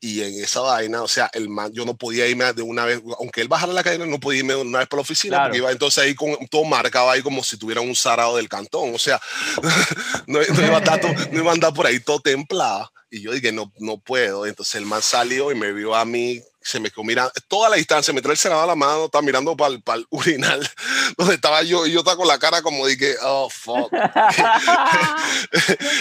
[0.00, 3.00] y en esa vaina, o sea, el man, yo no podía irme de una vez,
[3.18, 5.44] aunque él bajara la cadena, no podía irme de una vez para la oficina Claro.
[5.50, 8.94] porque iba entonces ahí con todo marcado ahí como si tuviera un sarado del cantón,
[8.94, 9.20] o sea,
[10.26, 13.32] no, no iba a to- no iba a andar por ahí todo templado y yo
[13.32, 16.90] dije, no, no puedo, entonces el man salió y me vio a mí se me
[16.90, 19.74] quedó mirando toda la distancia, me trae el celular a la mano, estaba mirando para
[19.74, 20.68] el urinal
[21.16, 23.90] donde estaba yo y yo estaba con la cara como de que, oh, fuck.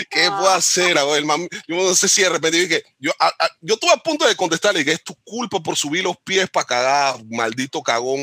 [0.10, 0.98] ¿Qué puedo hacer?
[0.98, 3.76] A ver, el man- yo no sé si de repente dije, yo, a- a- yo
[3.76, 7.16] estuve a punto de contestarle que es tu culpa por subir los pies para cagar,
[7.30, 8.20] maldito cagón,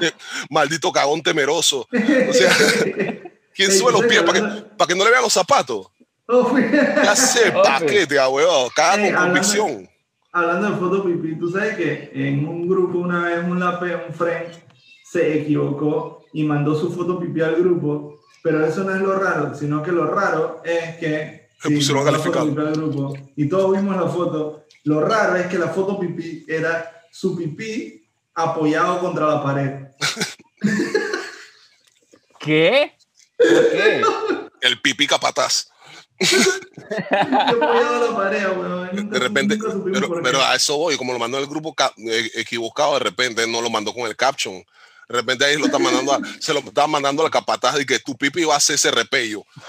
[0.00, 0.12] eh,
[0.50, 1.86] maldito cagón temeroso.
[2.28, 2.56] O sea,
[3.54, 5.86] ¿quién sube los pies para que para que no le vean los zapatos?
[6.28, 7.62] Oh, fui- ¿Qué hace Ok.
[7.62, 8.70] paquete, weón?
[8.74, 9.90] Caga Ey, con convicción.
[10.36, 14.12] Hablando de foto pipí, tú sabes que en un grupo una vez un lape, un
[14.12, 14.52] friend
[15.02, 19.54] se equivocó y mandó su foto pipí al grupo, pero eso no es lo raro,
[19.54, 22.44] sino que lo raro es que Se pusieron calificar.
[22.44, 24.66] pipí al grupo y todos vimos la foto.
[24.84, 29.86] Lo raro es que la foto pipí era su pipí apoyado contra la pared.
[32.40, 32.92] ¿Qué?
[33.38, 34.02] ¿Por qué?
[34.60, 35.70] El pipí capataz.
[36.20, 39.10] A la pared, weón.
[39.10, 39.58] De repente,
[39.92, 43.46] pero, pero a eso voy, como lo mandó en el grupo eh, equivocado, de repente
[43.46, 44.54] no lo mandó con el caption.
[45.08, 47.98] De repente ahí lo está mandando, a- se lo estaba mandando al capataz de que
[48.00, 49.44] tu pipi va a hacer ese repello.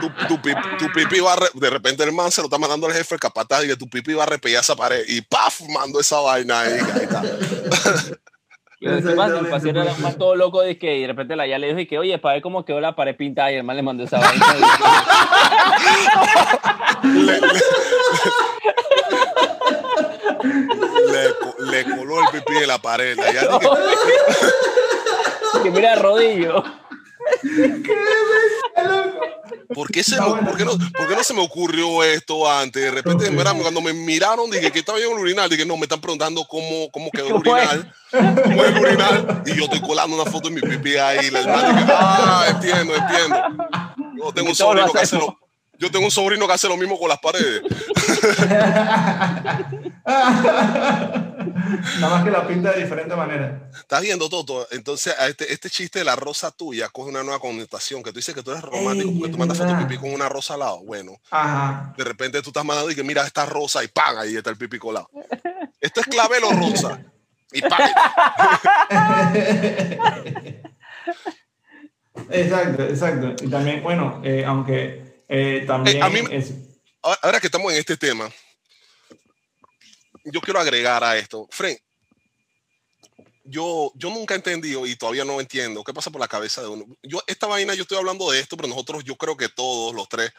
[0.00, 2.58] tu, tu, pi- tu pipi va a re- de repente el man se lo está
[2.58, 5.20] mandando al jefe el capataz y que tu pipi va a repellar esa pared y
[5.20, 7.22] paf, mando esa vaina ahí, ahí está.
[8.80, 11.34] Y lo que pasa, el pasero era más todo loco de que y de repente
[11.34, 13.56] la ya le dijo y que, oye, para ver cómo quedó la pared pintada y
[13.56, 14.46] el man le mandó esa vaina.
[17.02, 17.62] Le, le-
[21.12, 23.16] le co- le coló el pipí en la pared.
[23.16, 23.40] la ya
[25.62, 26.62] que mira rodillo.
[29.74, 32.82] ¿Por qué, se me- por, qué no, por qué no se me ocurrió esto antes?
[32.82, 35.48] De repente, cuando me miraron, dije que estaba bien el urinal.
[35.48, 37.94] Dije, no, me están preguntando cómo, cómo quedó el urinal.
[38.10, 39.42] ¿Cómo es el urinal?
[39.46, 41.30] Y yo estoy colando una foto de mi pipí ahí.
[41.30, 43.36] La hermana dije, ah, entiendo, entiendo.
[44.16, 45.38] Yo tengo un sobrino que hace lo,
[45.78, 47.62] yo tengo un sobrino que hace lo mismo con las paredes.
[52.00, 53.70] Nada más que la pinta de diferente manera.
[53.78, 54.66] ¿Estás viendo, Toto?
[54.70, 58.02] Entonces, este, este chiste de la rosa tuya coge una nueva connotación.
[58.02, 59.86] Que tú dices que tú eres romántico Ey, porque tú mandas verdad.
[59.86, 60.80] pipí con una rosa al lado.
[60.84, 61.94] Bueno, Ajá.
[61.96, 64.18] de repente tú estás mandando y que mira esta rosa y ¡pam!
[64.18, 65.08] Ahí está el pipí colado.
[65.80, 67.00] ¿Esto es clavel o rosa?
[67.52, 67.78] Y pa-
[72.30, 73.44] exacto, exacto.
[73.44, 76.52] Y también, bueno, eh, aunque eh, también Eh, a mí me- es-
[77.02, 78.30] ahora- que estamos en este tema,
[80.24, 81.46] yo quiero agregar a esto.
[81.50, 81.76] Fren,
[83.44, 86.68] yo, yo nunca he entendido y todavía no entiendo qué pasa por la cabeza de
[86.68, 86.84] uno.
[87.02, 90.08] Yo, esta vaina, yo estoy hablando de esto, pero nosotros, yo creo que todos los
[90.08, 90.32] tres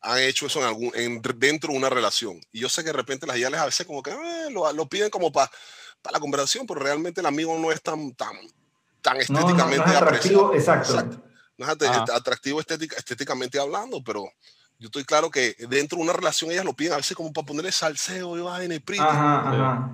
[0.00, 2.38] han hecho eso en algún, en, dentro de una relación.
[2.52, 4.86] Y yo sé que de repente las guías a veces como que eh, lo, lo
[4.88, 5.50] piden como para
[6.12, 8.36] la conversación, pero realmente el amigo no es tan, tan,
[9.00, 10.54] tan no, no, estéticamente no es atractivo, apreciado.
[10.54, 10.92] exacto.
[10.92, 11.33] Exacto.
[11.56, 12.04] No es at- Ajá.
[12.14, 14.24] atractivo estética, estéticamente hablando, pero
[14.78, 17.46] yo estoy claro que dentro de una relación ellas lo piden a veces como para
[17.46, 18.82] ponerle salseo y vaina y.
[18.98, 19.90] Ajá, ajá.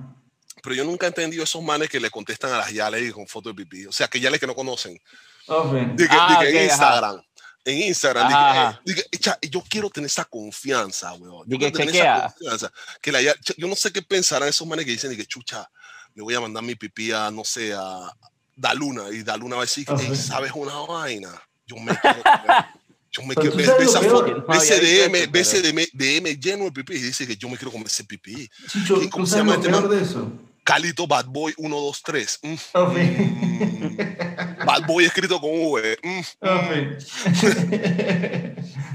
[0.62, 3.54] Pero yo nunca he entendido esos manes que le contestan a las yales con fotos
[3.54, 3.86] de pipí.
[3.86, 4.98] O sea, que yales que no conocen.
[5.46, 5.72] Ok.
[5.96, 6.74] Di que- Ah, di que ok, en ajá.
[6.74, 7.22] Instagram.
[7.64, 8.28] En Instagram.
[8.28, 8.70] di que, Ajá.
[8.70, 11.46] eh, di que, echa, yo quiero tener esa confianza, weón.
[11.48, 12.16] Di Yo que quiero tener chequea.
[12.16, 12.72] esa confianza.
[13.00, 15.70] Que la, ya- yo no sé qué pensarán esos manes que dicen, di que chucha,
[16.14, 18.10] le voy a mandar mi pipí a, no sé, a
[18.56, 19.08] Daluna.
[19.10, 20.02] Y Daluna va a decir, Ajá.
[20.02, 21.30] "Ey, ¿sabes una vaina?
[21.70, 22.64] Yo me quiero comer-
[23.12, 25.56] Yo me quiero lo esa foto, había visto
[25.92, 28.48] DM, lleno de pipí y dice que yo me quiero comer ese pipí.
[28.68, 30.32] Chicho, ¿Quién- ¿tú cómo se llama lo este de eso?
[30.64, 32.40] Calito Bad Boy 123.
[32.42, 32.96] Mm, Ok.
[32.96, 34.66] mm.
[34.66, 35.98] Bad Boy escrito con V.
[36.02, 36.20] mm,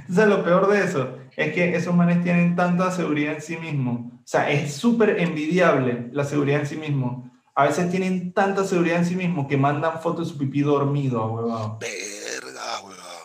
[0.08, 4.00] Entonces lo peor de eso es que esos manes tienen tanta seguridad en sí mismos.
[4.14, 7.32] O sea, es súper envidiable la seguridad en sí mismo.
[7.56, 11.26] A veces tienen tanta seguridad en sí mismos que mandan fotos de su pipí dormido,
[11.28, 11.78] weón.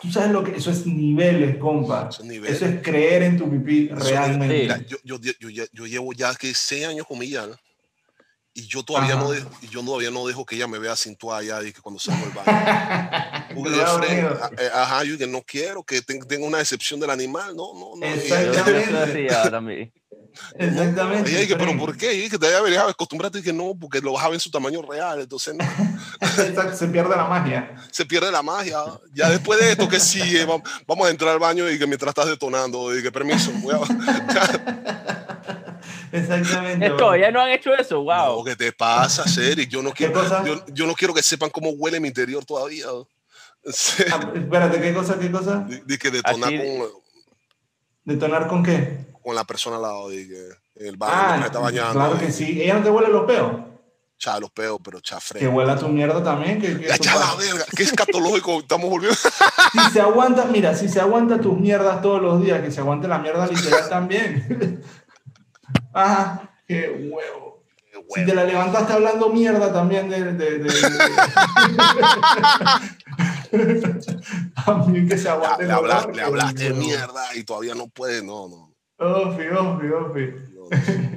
[0.01, 2.07] Tú sabes lo que eso es niveles, compa.
[2.09, 2.55] Eso es niveles.
[2.57, 4.61] Eso es creer en tu pipí Eso realmente.
[4.63, 7.55] Mira, yo, yo, yo, yo- yo llevo ya que seis años con mi Yana
[8.53, 9.23] y yo todavía Ajá.
[9.23, 11.99] no dejo, yo todavía no dejo que ella me vea sin toalla y que cuando
[11.99, 13.45] salgo del baño.
[13.55, 17.11] Porque de frente, eh, ajá, yo que no quiero que ten- tenga una decepción del
[17.11, 18.05] animal, no, no, no.
[18.05, 19.91] ella- Exactamente.
[20.57, 21.31] Exactamente.
[21.31, 21.77] Y dice, pero.
[21.77, 22.13] ¿por qué?
[22.13, 24.51] Y que te deberías acostumbrarte y que no, porque lo vas a ver en su
[24.51, 25.65] tamaño real, entonces no,
[26.75, 27.75] se pierde la magia.
[27.91, 28.79] se pierde la magia.
[29.13, 31.87] Ya después de esto, que sí, eh, vam- vamos a entrar al baño y que
[31.87, 33.79] mientras estás detonando, y que permiso, voy a-
[36.11, 36.85] Exactamente.
[36.87, 38.03] Esto, ya no han hecho eso, No,
[38.35, 38.43] wow.
[38.43, 39.69] ¿qué te pasa, Cedric?
[39.69, 42.85] Yo no quiero, yo, yo no quiero que sepan cómo huele mi interior todavía.
[43.65, 45.17] Sí, Ah, espérate, ¿qué cosa?
[45.19, 45.59] ¿Qué cosa?
[45.59, 46.89] De, de que detonar Así- con,
[48.03, 49.05] ¿Detonar con qué?
[49.21, 50.27] Con la persona al lado, en
[50.75, 51.93] el baño, Ah, me está bañando.
[51.93, 52.61] claro que sí.
[52.61, 53.51] Ella no te huele los peos.
[54.17, 55.39] Cha los peos, pero chafre.
[55.39, 56.61] Que huela tu mierda también.
[56.61, 59.17] Que, que la verga, qué escatológico estamos volviendo.
[59.17, 63.07] si se aguanta, mira, si se aguanta tus mierdas todos los días, que se aguante
[63.07, 64.83] la mierda literal también.
[65.93, 67.63] Ajá, qué huevo.
[68.13, 70.33] Si te la levantaste hablando mierda también de...
[70.33, 70.71] de, de- de-
[74.65, 75.63] también que se aguante.
[75.63, 75.73] le, le
[76.21, 76.83] hablaste de huevo.
[76.85, 78.70] mierda y todavía no puede, no, no.
[79.01, 80.33] Ofi, ofi, ofi.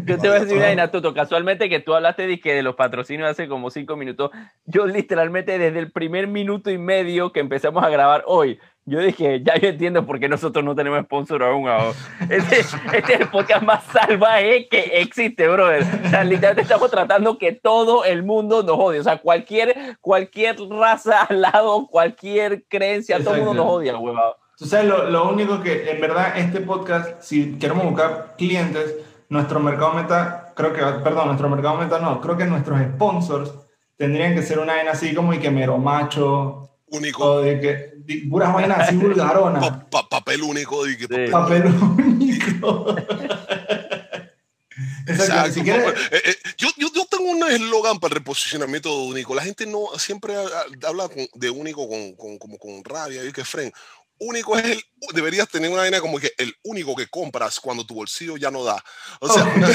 [0.06, 0.68] Yo te voy a decir una Ah.
[0.68, 1.14] vaina, Toto.
[1.14, 4.30] Casualmente que tú hablaste de, que de los patrocinios hace como cinco minutos.
[4.64, 9.42] Yo literalmente desde el primer minuto y medio que empezamos a grabar hoy, yo dije,
[9.44, 11.68] ya yo entiendo por qué nosotros no tenemos sponsor aún.
[11.68, 11.92] ahora.
[12.28, 15.82] Este, este es el podcast más salvaje que existe, brother.
[16.04, 19.00] O sea, literalmente estamos tratando que todo el mundo nos odie.
[19.00, 24.36] O sea, cualquier, cualquier raza al lado, cualquier creencia, todo el mundo nos odia, huevado.
[24.56, 28.94] Tú sabes, lo, lo único que, en verdad, este podcast, si queremos buscar clientes,
[29.28, 33.50] nuestro mercado meta, creo que, perdón, nuestro mercado meta no, creo que nuestros sponsors
[33.96, 37.92] tendrían que ser una vaina así como y que mero macho, Único, o de que,
[38.04, 40.86] di- puras vainas así vulgaronas, pa- pa- papel único.
[40.88, 41.32] Y que Sí.
[41.32, 41.74] papel- papel
[42.06, 42.96] único.
[45.06, 45.52] Exacto, Exacto.
[45.52, 49.06] si quieres, papel- eh, eh, yo, yo, yo tengo un eslogan para el reposicionamiento de
[49.08, 49.34] único.
[49.34, 53.24] La gente no siempre ha- habla con- de único con, con- como con rabia.
[53.24, 53.72] Y que Fren,
[54.18, 54.82] único es el.
[55.14, 58.64] Deberías tener una vaina como que el único que compras cuando tu bolsillo ya no
[58.64, 58.82] da.
[59.20, 59.56] O sea, Oh.
[59.56, 59.68] una-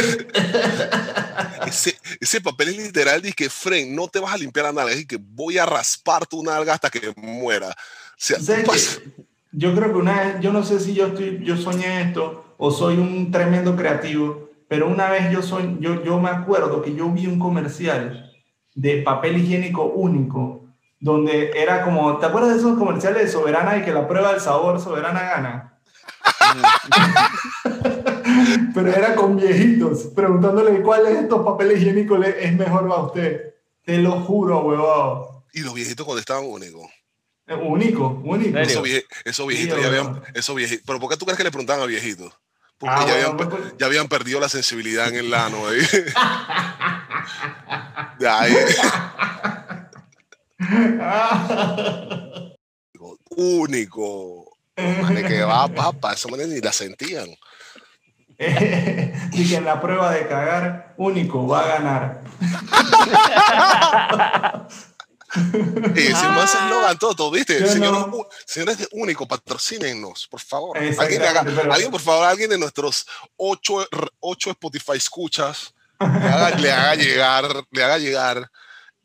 [1.67, 4.93] ese, ese papel es literal de que Fren, no te vas a limpiar la nalga.
[4.93, 7.69] Es que voy a raspar tu nalga hasta que muera.
[7.69, 7.73] O
[8.17, 8.63] sea, que
[9.51, 12.71] yo creo que una vez, yo no sé si yo estoy, yo soñé esto o
[12.71, 17.09] soy un tremendo creativo, pero una vez yo soy, yo, yo me acuerdo que yo
[17.09, 18.31] vi un comercial
[18.75, 20.68] de papel higiénico único,
[20.99, 24.41] donde era como, ¿te acuerdas de esos comerciales de Soberana y que la prueba del
[24.41, 25.79] sabor Soberana gana?
[28.73, 33.53] pero era con viejitos, preguntándole cuál de estos papeles higiénicos es mejor para usted.
[33.85, 35.43] Te lo juro, huevón.
[35.53, 36.89] y los viejitos contestaban único.
[37.63, 38.59] Único, único.
[38.59, 38.69] ¿En serio?
[38.69, 40.83] Esos, vie- esos viejitos Sí, ya habían, esos viejitos.
[40.85, 42.31] ¿Pero por qué tú crees que le preguntaban a viejitos?
[42.77, 45.67] Porque Ah, ya, bueno, habían, pues- ya habían perdido la sensibilidad en el lano.
[45.67, 45.79] ahí.
[48.19, 48.53] De ahí.
[53.35, 54.51] Único.
[54.77, 57.27] Manes que va, papá, esos manes ni la sentían.
[58.39, 62.21] y que en la prueba de cagar, único va a ganar.
[65.95, 67.67] Y ese más eslogan todo, ¿viste?
[67.67, 68.25] Señores, no.
[68.47, 70.75] señores de Único, patrocínennos, por favor.
[70.75, 73.05] Alguien, haga- pero- alguien, por favor, alguien de nuestros
[73.37, 73.87] ocho,
[74.21, 78.49] ocho Spotify escuchas le haga, le haga llegar, le haga llegar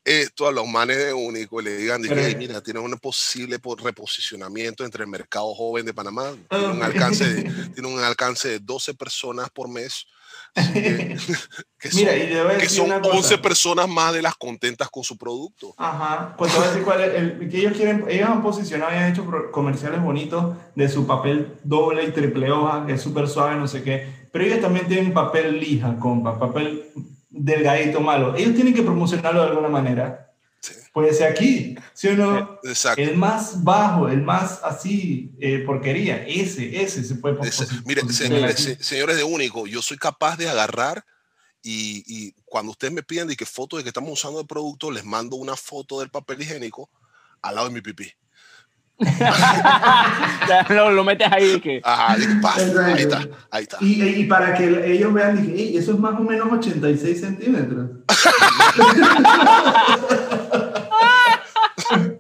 [0.05, 3.59] esto a los manes de Único y le digan, Pero- "Hey, mira, tiene un posible
[3.59, 6.35] po- reposicionamiento entre el mercado joven de Panamá.
[6.51, 7.43] Ah, Tiene un alcance de,
[7.75, 10.07] tiene un alcance de 12 personas por mes.
[10.55, 11.17] Que,
[11.79, 13.17] que son, Mira, que son una cosa.
[13.17, 15.75] 11 personas más de las contentas con su producto.
[15.77, 18.93] Ajá, pues te voy a decir cuál es el, que ellos quieren, ellos han posicionado
[18.93, 23.29] y han hecho comerciales bonitos de su papel doble y triple hoja, que es súper
[23.29, 26.85] suave, no sé qué, pero ellos también tienen papel lija, compa, papel
[27.37, 28.35] delgadito malo.
[28.37, 30.33] Ellos tienen que promocionarlo de alguna manera.
[30.61, 30.73] Sí.
[30.93, 32.59] Puede ser aquí, ¿sí o no?
[32.63, 33.03] Exacto.
[33.03, 38.07] El más bajo, el más así, eh, porquería, ese, ese se puede Ese- mire, se-
[38.07, 38.63] posicionar mire, aquí.
[38.63, 41.05] se- señores de Único, yo soy capaz de agarrar
[41.63, 44.91] y, y cuando ustedes me piden de que foto de que estamos usando el producto,
[44.91, 46.89] les mando una foto del papel higiénico
[47.43, 48.11] al lado de mi pipí.
[48.99, 51.81] Ya lo, lo metes ahí que.
[51.83, 52.23] Ajá, ahí
[53.03, 53.77] está, ahí está.
[53.81, 57.91] Y, y para que ellos vean, dije, "Ey, eso es más o menos 86 centímetros.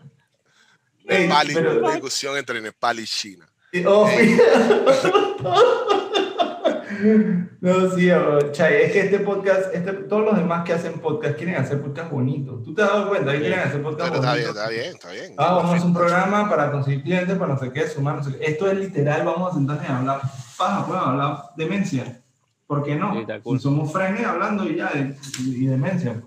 [1.05, 3.47] Nepal y- pero- discusión entre Nepal y China.
[3.73, 4.09] y- oh,
[7.61, 8.09] no, sí,
[8.53, 12.11] Chay, es que este podcast, este, todos los demás que hacen podcast quieren hacer podcast
[12.11, 12.62] bonitos.
[12.62, 13.33] ¿Tú te has dado cuenta?
[13.33, 14.62] que quieren hacer podcast Pero está bien, bonitos.
[14.62, 15.35] está bien, está bien.
[15.38, 18.25] Ah, vamos a hacer un programa para conseguir clientes, para no sé qué, sumar, no
[18.25, 18.45] sé qué.
[18.47, 20.21] Esto es literal, vamos a sentarnos y hablar
[20.57, 22.23] paja, pues, hablar demencia.
[22.67, 23.14] ¿Por qué no?
[23.14, 23.61] Sí, cool.
[23.61, 26.23] Somos frenes hablando y ya, y, y demencia.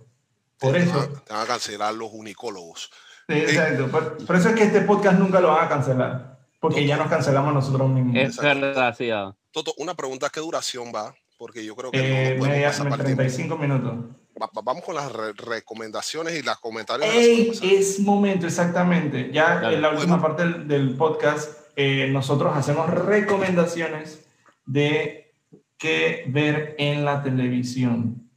[0.60, 0.94] Por Te eso.
[0.98, 2.92] van te van a cancelar los unicólogos.
[3.28, 3.88] Sí, exacto.
[3.88, 6.38] Por, por eso es que este podcast nunca lo van a cancelar.
[6.60, 8.16] Porque ya nos cancelamos nosotros mismos.
[8.16, 9.12] Es verdad, sí.
[9.12, 9.36] ah.
[9.58, 11.16] Toto, una pregunta, ¿qué duración va?
[11.36, 12.04] Porque yo creo que Eh,
[12.36, 13.22] no podemos media- pasar para el tiempo.
[13.24, 13.94] 35 minutos.
[14.40, 17.10] Va- va- Vamos con las re- recomendaciones y las comentarios.
[17.12, 19.32] Ey, es momento, exactamente.
[19.34, 19.78] Ya Dale.
[19.78, 20.22] en la última Bueno.
[20.22, 24.24] parte del, del podcast, eh, nosotros hacemos recomendaciones
[24.68, 25.34] de
[25.80, 28.30] qué ver en la televisión.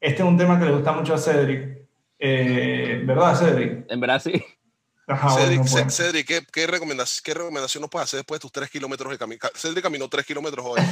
[0.00, 1.78] Este es un tema que le gusta mucho a Cedric.
[2.18, 3.84] Eh, ¿Verdad, Cedric?
[3.88, 4.32] En verdad, sí.
[5.10, 5.96] Ajá, Cedric, bueno, Ce- pues.
[5.96, 9.18] Cedric, ¿qué, qué, recomendación, ¿qué recomendación nos puedes hacer después de tus tres kilómetros de
[9.18, 9.40] camino?
[9.56, 10.80] Cedric caminó tres kilómetros hoy.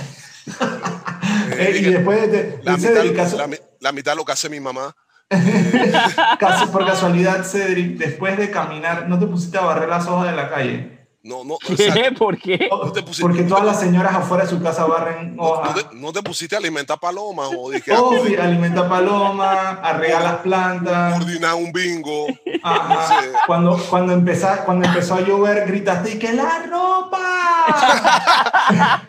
[1.51, 4.49] Eh, y después de, la, Cedric, mitad, caso- la, mi- la mitad lo que hace
[4.51, 4.95] mi mamá.
[6.39, 10.37] caso- por casualidad, Cedric, después de caminar, ¿no te pusiste a barrer las hojas de
[10.37, 10.98] la calle?
[11.29, 12.11] No, no, o.
[12.19, 12.57] ¿Por qué?
[12.95, 15.77] Te pusiste- Porque todas las señoras afuera de su casa barren no, hojas.
[15.77, 19.79] no te, no te pusiste a alimentar palomas o dije, Oh, a sí, alimenta palomas,
[19.83, 21.13] a regar las plantas.
[21.19, 22.27] coordinar un bingo.
[22.63, 23.21] Ajá.
[23.21, 23.29] Sí.
[23.47, 27.19] Cuando, cuando, empezá- cuando empezó a llover, gritaste "¡Y que la ropa.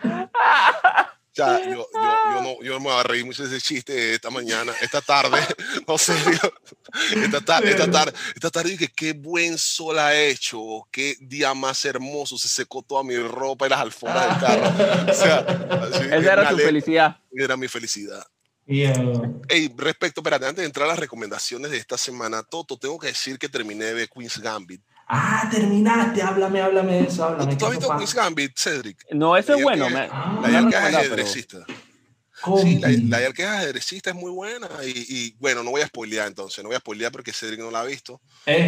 [1.32, 1.86] Ya, yo,
[2.42, 5.00] yo, no, yo no me voy a reír mucho de ese chiste esta mañana, esta
[5.00, 5.38] tarde,
[5.88, 6.38] no serio.
[7.22, 10.58] Esta, ta- esta tarde, esta tarde dije, qué buen sol ha hecho,
[10.90, 15.10] qué día más hermoso, se secó toda mi ropa y las alfombras del carro.
[15.10, 17.16] O sea, así, Esa era tu felicidad.
[17.32, 18.24] Era mi felicidad.
[18.66, 18.92] Y, eh,
[19.48, 23.08] Hey, respecto, espérate, antes de entrar a las recomendaciones de esta semana, Toto, tengo que
[23.08, 24.80] decir que terminé de Queen's Gambit.
[25.08, 27.56] ah, terminaste, háblame, háblame de eso, háblame.
[27.56, 27.96] ¿Tú has ¿qué visto?
[27.96, 29.04] Queen's Gambit, Cedric?
[29.10, 29.88] No, eso es bueno.
[29.88, 31.08] que- me- Ah, La me Yal han que es
[31.46, 31.66] pero-.
[32.62, 34.68] Sí, la, la Yal que es ajedrecista es muy buena.
[34.84, 37.70] Y, y, bueno, no voy a spoilear entonces, no voy a spoilear porque Cedric no
[37.70, 38.20] la ha visto.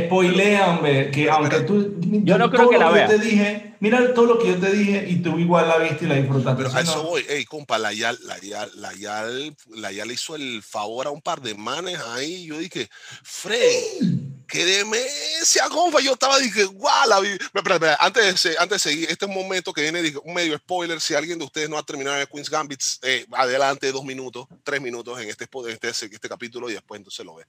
[0.07, 1.95] Spoilea, hombre, que Pero, aunque pero- tú...
[2.25, 3.09] Yo no creo que la vea.
[3.11, 6.05] Yo te dije, mira todo lo que yo te dije y tú igual la viste
[6.05, 6.57] y la disfrutaste.
[6.63, 6.91] Pero ¿sí a o no?
[6.91, 7.25] eso voy.
[7.29, 11.23] Ey, compa, la Yal, la Yal, la Yal, la Yal hizo el favor a un
[11.23, 12.45] par de manes ahí.
[12.47, 12.89] Yo dije,
[13.23, 13.59] Fred,
[14.47, 16.01] qué demencia, compa.
[16.01, 17.31] Yo estaba, dije, guau, la vi.
[17.99, 20.57] Antes de, se- antes de seguir, este es un momento que viene, dije, un medio
[20.59, 21.01] spoiler.
[21.01, 23.62] Si alguien de ustedes no ha terminado de Queen's Gambit, eh, adelante
[23.93, 27.45] dos minutos, tres minutos en este, este, este capítulo y después entonces lo ve.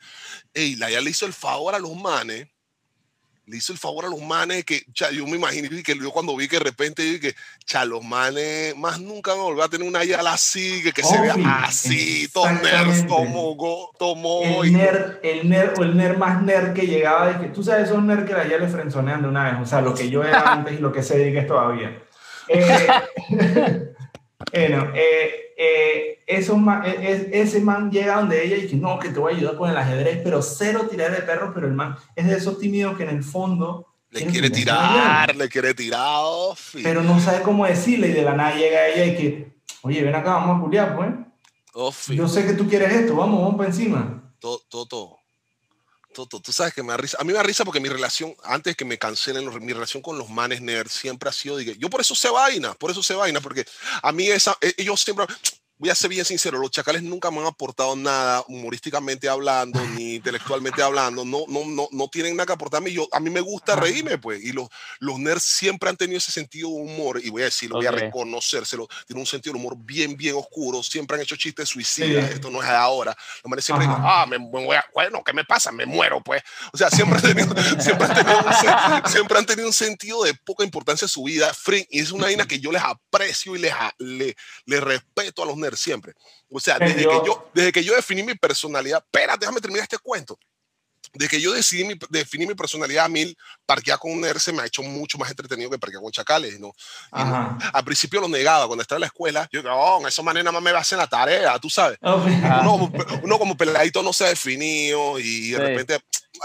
[0.54, 2.48] Ey, la Yal le hizo el favor a los manes.
[3.46, 6.34] Le hizo el favor a los manes que, cha, yo me imagino que yo cuando
[6.38, 9.86] vi que de repente dije, cha, los manes más nunca van a volver a tener
[9.86, 13.06] una Yal así, que, que se vea así, todo nerd,
[13.58, 17.34] go, todo moho, y- El nerd, el nerd o el nerd más nerd que llegaba,
[17.34, 19.66] de que, tú sabes, esos nerds que la ya le frenzonean de una vez, o
[19.66, 22.02] sea, lo que yo era antes y lo que se dedica es todavía.
[22.48, 22.88] Eh,
[24.52, 29.00] bueno, eh, eh, esos ma- eh, eh, ese man llega donde ella y dice, no,
[29.00, 31.74] que te voy a ayudar con el ajedrez, pero cero tirar de perro, pero el
[31.74, 33.88] man es de esos tímidos que en el fondo...
[34.10, 36.24] le quiere tirar, le quiere tirar,
[36.56, 40.04] fi, Pero no sabe cómo decirle y de la nada llega ella y que, oye,
[40.04, 41.96] ven acá, vamos a culiar, pues.
[41.96, 42.16] fi.
[42.16, 44.32] Yo sé que tú quieres esto, vamos, vamos para encima.
[44.40, 45.18] Toto, Toto,
[46.14, 47.18] Toto, tú sabes que me da risa.
[47.20, 50.18] A mí me da risa porque mi relación, antes que me cancelen, mi relación con
[50.18, 53.16] los manes nerds siempre ha sido, dije, yo por eso sé vaina, por eso sé
[53.16, 53.66] vaina, porque
[54.02, 55.26] a mí esa, e- ellos siempre,
[55.84, 60.16] voy a ser bien sincero, los chacales nunca me han aportado nada humorísticamente hablando, ni
[60.16, 62.94] intelectualmente hablando, no, no, no, no tienen nada que aportarme.
[62.94, 64.70] Yo, a mí me gusta reírme, pues, y los,
[65.00, 67.92] los nerds siempre han tenido ese sentido de humor, y voy a decirlo, voy a
[67.92, 72.50] reconocérselo, tienen un sentido de humor bien, bien oscuro, siempre han hecho chistes suicidas, esto
[72.50, 73.14] no es de ahora.
[73.44, 75.74] Los manes siempre dicen, ah, me, voy a, bueno, ¿qué me pasa?
[75.74, 76.42] Me muero, pues.
[76.72, 80.34] O sea, siempre han tenido, siempre han tenido, un, siempre han tenido un sentido de
[80.34, 81.52] poca importancia en su vida,
[81.90, 85.58] y es una vaina que yo les aprecio y les, le, le respeto a los
[85.58, 86.14] nerds siempre.
[86.50, 89.98] O sea, desde, que yo, desde que yo definí mi personalidad, espera, déjame terminar este
[89.98, 90.38] cuento.
[91.14, 94.52] Desde que yo decidí mi, definí mi personalidad a mil, parquear con un nerd se
[94.52, 96.74] me ha hecho mucho más entretenido que parquear con chacales, ¿no?
[97.12, 100.62] Al principio lo negaba, cuando estaba en la escuela, yo digo, oh, eso manera más
[100.62, 101.98] me va a hacer la tarea, tú sabes.
[102.02, 102.92] Uno,
[103.24, 106.00] uno, como peladito no se ha definido y de repente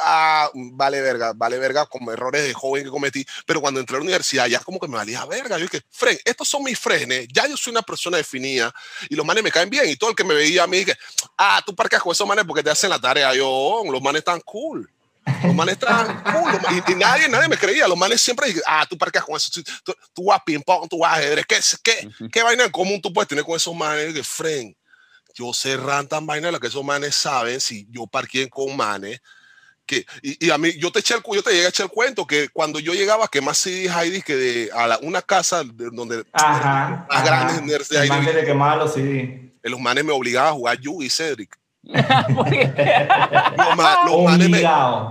[0.05, 3.99] ah, vale verga, vale verga como errores de joven que cometí, pero cuando entré a
[3.99, 7.27] la universidad ya como que me valía verga, yo dije, fren, estos son mis frenes,
[7.33, 8.73] ya yo soy una persona definida
[9.09, 10.97] y los manes me caen bien y todo el que me veía a mí dije,
[11.37, 14.21] ah, tú parqueas con esos manes porque te hacen la tarea, yo, oh, los manes
[14.21, 14.58] están cool.
[15.45, 16.83] Los manes están cool.
[16.89, 17.87] Y, nadie, nadie me creía.
[17.87, 19.51] Los manes siempre dije, ah, tú parqueas con eso.
[19.85, 21.45] Tú, tú, vas ping-pong, tú vas ajedrez.
[21.47, 24.15] ¿Qué, qué, qué vaina en común tú puedes tener con esos manes?
[24.15, 24.75] Que, fren,
[25.35, 29.21] yo sé rantan vaina la que esos manes saben si yo parqué con manes
[29.89, 32.27] que, y, a mí, yo te eché el, yo te llegué a echar el cuento
[32.27, 35.89] que cuando yo llegaba, que más CDs Heidi que de a la, una casa de,
[35.91, 38.27] donde ajá, más grandes nerds de Heidi.
[38.27, 39.51] de quemar los CDs.
[39.63, 41.59] Los manes me obligaban a jugar Yu y Cedric.
[44.07, 44.63] los, manes me,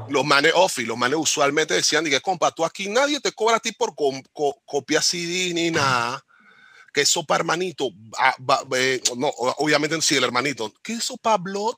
[0.10, 3.60] los manes offi, los manes usualmente decían, dije, compa, tú aquí nadie te cobra a
[3.60, 3.96] ti por
[4.66, 6.24] copiar CD ni nada
[6.98, 8.36] que eso para hermanito, ah,
[9.16, 11.76] no, obviamente sí, el hermanito, ¿qué eso para Blood?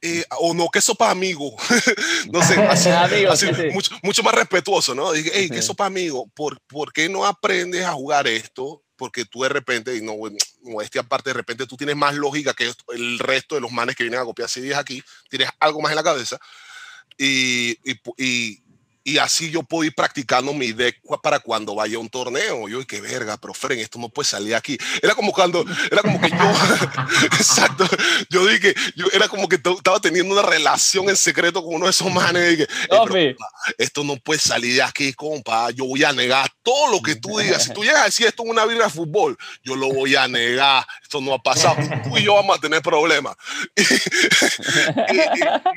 [0.00, 1.54] Eh, o no, que sopa amigo.
[2.32, 5.12] no sé, así, mucho, mucho, más respetuoso, ¿no?
[5.12, 8.82] Dije, hey, que sopa amigo, ¿Por, ¿por qué no aprendes a jugar esto?
[8.96, 10.14] Porque tú de repente, y no,
[10.62, 14.04] modestia aparte, de repente tú tienes más lógica que el resto de los manes que
[14.04, 16.38] vienen a copiar CDs aquí, tienes algo más en la cabeza.
[17.18, 17.76] y,
[19.18, 22.68] así yo puedo ir practicando mi deck para cuando vaya a un torneo.
[22.68, 24.76] Yo, qué verga, pero Fren, esto no puede salir aquí.
[25.00, 26.36] Era como cuando, era como que yo,
[27.24, 27.86] exacto,
[28.28, 31.90] yo dije, yo era como que estaba teniendo una relación en secreto con uno de
[31.90, 32.52] esos manes.
[32.52, 32.68] Y dije,
[33.78, 35.70] esto no puede salir de aquí, compa.
[35.70, 37.64] Yo voy a negar todo lo que tú digas.
[37.64, 40.26] Si tú llegas a decir esto en una vida de fútbol, yo lo voy a
[40.26, 40.84] negar.
[41.02, 41.76] Esto no ha pasado.
[42.04, 43.36] Tú y yo vamos a tener problemas.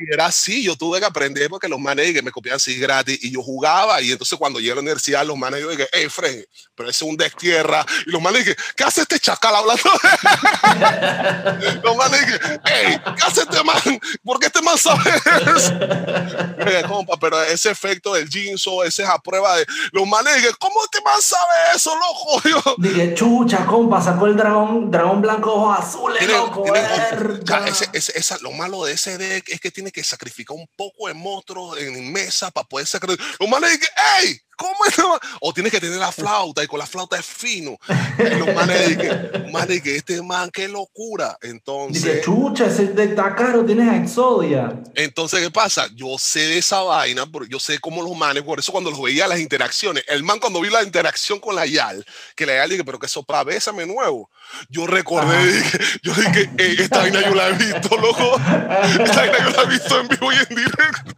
[0.00, 3.19] Y, era así, yo tuve que aprender porque los manes que me copiaban así gratis
[3.20, 6.06] y yo jugaba y entonces cuando llegué a la universidad los manes yo dije, hey
[6.08, 6.44] Fred,
[6.74, 9.82] pero ese es un destierra y los manes dije, ¿qué hace este chacal hablando?
[11.82, 14.00] los manes dije, hey, ¿qué hace este man?
[14.24, 15.10] ¿Por qué este man sabe
[15.56, 15.74] eso?
[16.88, 20.82] compa, pero ese efecto del jinso, esa es a prueba de los manes dije, ¿cómo
[20.84, 22.48] este man sabe eso, loco?
[22.48, 26.64] Yo, dije, chucha, compa, sacó el dragón, dragón blanco ojos azules, loco.
[27.66, 31.14] ese, ese, lo malo de ese deck es que tiene que sacrificar un poco de
[31.14, 32.86] monstruos en mesa para poder
[33.38, 34.40] los manes dicen, ¡ey!
[34.60, 34.94] ¿Cómo es?
[35.40, 37.78] O tienes que tener la flauta y con la flauta es fino.
[38.18, 41.38] Y los manes dicen, manes que este man, qué locura.
[41.40, 42.04] Entonces.
[42.04, 44.78] Dice, chucha, ese de caro tienes a Exodia.
[44.94, 45.88] Entonces, ¿qué pasa?
[45.94, 49.26] Yo sé de esa vaina, yo sé cómo los manes, por eso cuando los veía
[49.26, 52.04] las interacciones, el man cuando vi la interacción con la Yal,
[52.36, 54.28] que la Yal dije, pero que eso para bésame nuevo.
[54.68, 58.36] Yo recordé, dije, yo dije, esta vaina yo la he visto, loco.
[59.04, 61.14] Esta vaina yo la he visto en vivo y en directo.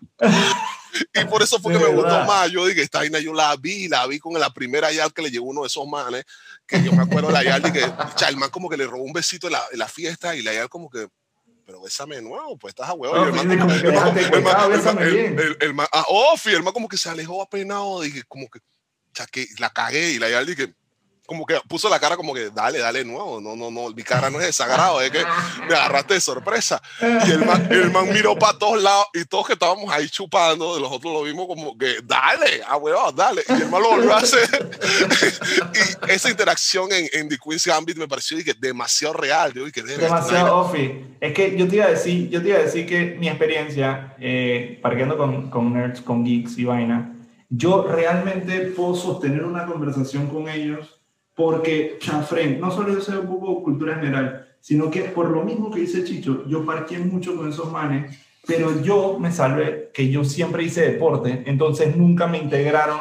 [1.15, 2.51] Y por eso fue que me gustó más.
[2.51, 5.31] Yo dije, esta vaina yo la vi, la vi con la primera yal que le
[5.31, 6.25] llegó uno de esos manes,
[6.67, 7.85] que yo me acuerdo de la yal, y que
[8.29, 10.53] el man como que le robó un besito en la, en la fiesta y la
[10.53, 11.09] yal como que,
[11.65, 13.15] pero bésame de nuevo, pues estás a huevo.
[13.17, 13.33] el
[15.61, 16.05] el man, ah,
[16.45, 18.61] el como que se alejó apenado, dije, como que,
[19.15, 20.75] ya que la cagué y la yal dije,
[21.27, 23.41] como que puso la cara como que dale, dale nuevo.
[23.41, 25.23] No, no, no, mi cara no es desagrado, es que
[25.69, 26.83] me agarraste de sorpresa.
[27.01, 30.75] Y el man, el man miró para todos lados y todos que estábamos ahí chupando,
[30.75, 32.79] de los otros lo vimos como que dale, ah,
[33.15, 33.43] dale.
[33.49, 34.49] Y el man lo volvió a hacer.
[36.09, 39.53] y esa interacción en, en The Queen's Gambit me pareció que demasiado real.
[39.53, 41.17] Yo, que, demasiado offi.
[41.21, 44.17] Es que yo te iba a decir, yo te iba a decir que mi experiencia
[44.19, 47.15] eh, parqueando con, con nerds, con geeks y vaina,
[47.49, 51.02] yo realmente puedo sostener una conversación con ellos
[51.35, 55.71] porque Chanfren, no solo yo sé un poco cultura general, sino que por lo mismo
[55.71, 60.25] que dice Chicho, yo parqué mucho con esos manes, pero yo me salvé que yo
[60.25, 63.01] siempre hice deporte, entonces nunca me integraron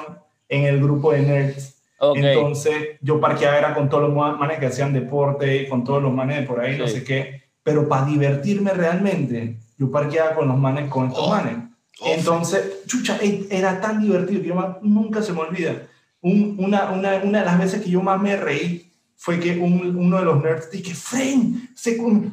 [0.50, 1.78] en el grupo de nerds.
[2.16, 6.40] Entonces yo parqueaba era con todos los manes que hacían deporte, con todos los manes
[6.40, 10.90] de por ahí, no sé qué, pero para divertirme realmente, yo parqueaba con los manes,
[10.90, 11.30] con estos oh.
[11.30, 11.58] manes.
[12.00, 12.08] Oh.
[12.08, 15.88] Entonces, chucha, e, era tan divertido que yo nunca se me olvida
[16.22, 20.18] una, una, una, de las veces que yo más me reí fue que un- uno
[20.18, 21.70] de los nerds dije, Fren,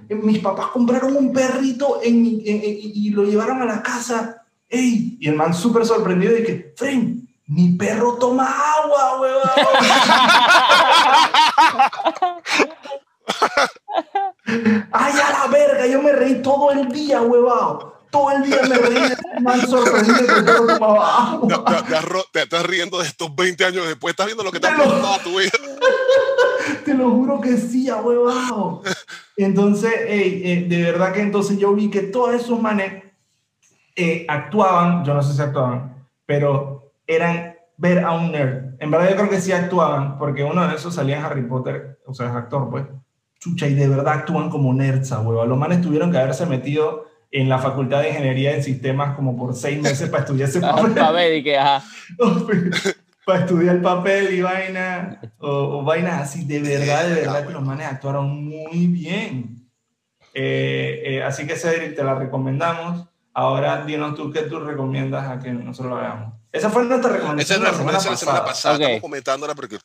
[0.08, 4.42] mis papás compraron un perrito en mi- en- en- y lo llevaron a la casa.
[4.68, 9.42] Ey, y el man súper sorprendido dije, Fren, mi perro toma agua, huevón.
[14.92, 17.97] Ay, a la verga, yo me reí todo el día, huevado.
[18.18, 19.12] Todo el día me reí
[19.42, 21.64] man sorprendido que perro tomaba Te, agua.
[21.64, 24.12] te- te te estás riendo de estos 20 años después.
[24.12, 25.50] Estás viendo lo que te ha Te lo- pasado a tu vida.
[26.84, 28.82] Te lo juro que sí, a huevado.
[29.36, 33.04] Entonces, ey, eh, de verdad que entonces yo vi que todos esos manes
[33.96, 38.74] eh, actuaban, yo no sé si actuaban, pero eran ver a un nerd.
[38.80, 42.00] En verdad yo creo que sí actuaban, porque uno de esos salía en Harry Potter,
[42.06, 42.84] o sea, es actor, pues.
[43.38, 45.44] Chucha, y de verdad actúan como nerds, a huevo.
[45.46, 49.54] Los manes tuvieron que haberse metido en la Facultad de Ingeniería en Sistemas como por
[49.54, 50.92] seis meses para estudiar ese papel.
[50.92, 51.84] Para ver y que, ajá.
[53.26, 57.62] para estudiar papel y vaina, o, o vainas así, de verdad, de verdad que los
[57.62, 59.68] manes actuaron muy bien.
[60.34, 63.06] Eh, eh, así que Cedric, te la recomendamos.
[63.34, 66.34] Ahora dinos tú qué tú recomiendas a que nosotros lo veamos.
[66.50, 68.46] Esa fue nuestra Esa recomendación es de la recomendación de la semana pasada.
[68.46, 68.74] pasada.
[68.76, 68.80] Ok.
[68.80, 69.78] Estamos comentándola porque,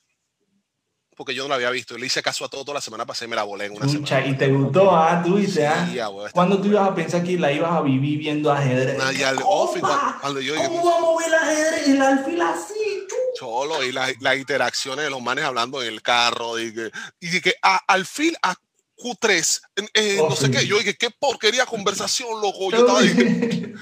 [1.15, 1.97] porque yo no la había visto.
[1.97, 3.87] Le hice caso a todo toda la semana pasada y me la volé en una
[3.87, 4.25] semana.
[4.27, 5.87] y te gustó, ah, tú viste, ah.
[5.91, 8.97] Sí, ah, ¿Cuándo tú ibas a pensar que la ibas a vivir viendo ajedrez?
[8.97, 9.11] Nah,
[9.45, 11.87] Office, cuando- cuando yo dije, ¿Cómo vamos a ver el ajedrez?
[11.87, 13.07] El alfil así,
[13.37, 17.41] Cholo, y las las interacciones de los manes hablando en el carro, y que, y
[17.41, 18.55] que a- al fin a
[18.95, 20.51] Q3, en- eh, Oh, no sé sí.
[20.51, 22.69] qué, yo dije, qué porquería conversación, loco.
[22.71, 23.73] Yo estaba dije,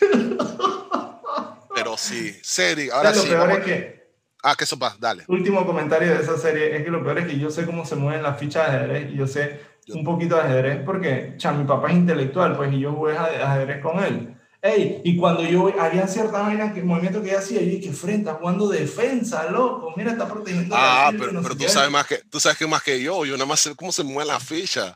[1.74, 3.28] pero sí, serie, ahora lo sí.
[3.28, 3.95] peor vamos- es que
[4.48, 5.24] Ah, que eso va, dale.
[5.26, 7.96] último comentario de esa serie es que lo peor es que yo sé cómo se
[7.96, 11.50] mueven las fichas de ajedrez y yo sé Yo- un poquito de ajedrez porque cha,
[11.50, 14.36] mi papá es intelectual pues y yo jugué ajedrez con él.
[14.62, 18.34] Ey, y cuando yo había ciertas vainas que movimientos que hacía, yo dije, frente, está
[18.34, 20.74] jugando defensa, loco, mira, está protegiendo.
[20.78, 21.68] Ah, pero, no pero tú qué".
[21.68, 24.04] sabes más que tú sabes que más que yo, yo nada más sé cómo se
[24.04, 24.94] mueven las fichas.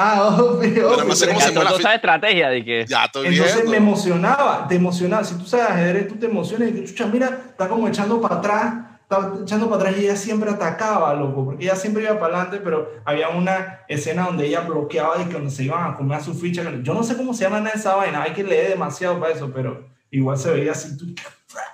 [0.00, 2.86] Ah, obvio, más sé obvio, cómo Ya se la estrategia de que.
[2.86, 3.70] Ya estoy Entonces viendo.
[3.72, 5.24] me emocionaba, te emocionaba.
[5.24, 8.36] Si tú sabes ajedrez, tú te emocionas y que, chucha, mira, está como echando para
[8.36, 12.36] atrás, está echando para atrás y ella siempre atacaba, loco, porque ella siempre iba para
[12.36, 16.18] adelante, pero había una escena donde ella bloqueaba y que cuando se iban a comer
[16.18, 16.62] a su ficha.
[16.82, 19.32] Yo no sé cómo se llama nada de esa vaina, hay que leer demasiado para
[19.34, 20.96] eso, pero igual se veía así.
[20.96, 21.06] tú-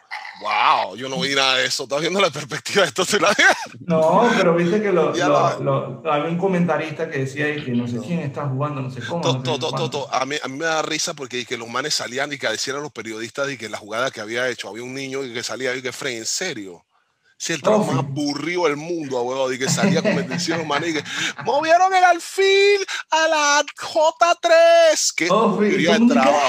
[0.45, 1.85] Wow, yo no vi nada de eso.
[1.85, 3.05] Estás viendo la perspectiva de esto.
[3.07, 3.35] ¿sí la-
[3.81, 7.89] No, pero viste que lo, lo- lo- había un comentarista que decía ahí que no
[7.89, 9.23] sé quién está jugando, no sé cómo.
[9.23, 10.13] To- no to- to-.
[10.15, 12.77] A, mí, a mí me da risa porque que los manes salían y que decían
[12.77, 15.43] a los periodistas y que la jugada que había hecho, había un niño y que
[15.43, 16.85] salía y que Frey, en serio.
[17.37, 20.95] Si el trabajo más aburrido del mundo, abuelo, y que salía con bendición manes y
[20.95, 21.05] que
[21.45, 22.81] movieron el alfil
[23.11, 25.15] a la J3.
[25.17, 26.41] Qué el trabajo.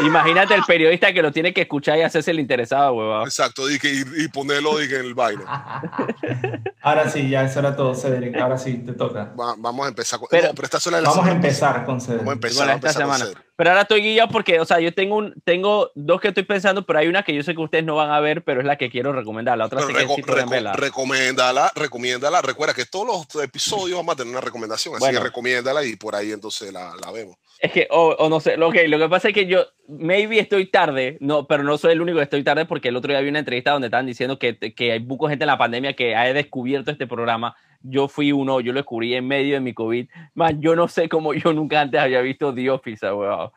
[0.00, 3.24] Imagínate el periodista que lo tiene que escuchar y hacerse el interesado, huevado.
[3.24, 5.44] Exacto, y, que, y, y ponerlo y que en el baile.
[6.82, 8.36] Ahora sí, ya eso era todo, Cedric.
[8.36, 9.34] Ahora sí, te toca.
[9.38, 10.28] Va- vamos a empezar con.
[10.30, 12.18] Pero- no, pero esta sola es la Vamos a empezar con Cedric.
[12.20, 13.32] Vamos a empezar, Bueno, vamos a esta empezar con semana.
[13.34, 13.47] Cedric.
[13.58, 16.86] Pero ahora estoy guiado porque, o sea, yo tengo un, tengo dos que estoy pensando,
[16.86, 18.76] pero hay una que yo sé que ustedes no van a ver, pero es la
[18.78, 19.58] que quiero recomendar.
[19.58, 20.72] La otra sé que reco- sí pueden reco- verla.
[20.74, 22.40] recomiéndala, recomiéndala.
[22.40, 25.18] Recuerda que todos los episodios vamos a tener una recomendación, así Bueno.
[25.18, 27.36] que recomiéndala y por ahí entonces la, la vemos.
[27.58, 30.38] Es que, o, o no sé, lo, que lo que pasa es que yo, maybe
[30.38, 33.20] estoy tarde, no, pero no soy el único que estoy tarde porque el otro día
[33.20, 36.14] vi una entrevista donde estaban diciendo que, que hay poca gente en la pandemia que
[36.14, 37.56] ha descubierto este programa.
[37.80, 40.08] Yo fui uno, yo lo descubrí en medio de mi COVID.
[40.34, 43.50] Man, yo no sé cómo yo nunca antes había visto The Office, weón.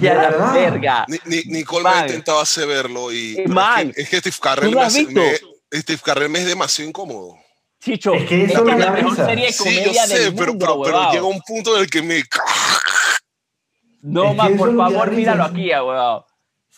[0.00, 0.54] Ya ¿De la verdad?
[0.54, 1.04] verga.
[1.08, 2.06] Ni, ni- Nicole me ha Man.
[2.06, 3.88] intentado hacer verlo y Eh, man.
[3.90, 6.46] es, que, es que Steve Carell ¿Tú lo me, hace- me- Steve Carell me es
[6.46, 7.36] demasiado incómodo.
[7.80, 9.26] Chicho, Es que eso me es la mejor risa.
[9.26, 11.82] serie de Sí, yo comedia sé, del pero, mundo, pero, pero llega un punto en
[11.82, 12.22] el que me...
[14.02, 15.16] No, man, por favor, risa.
[15.16, 16.22] míralo aquí, weón.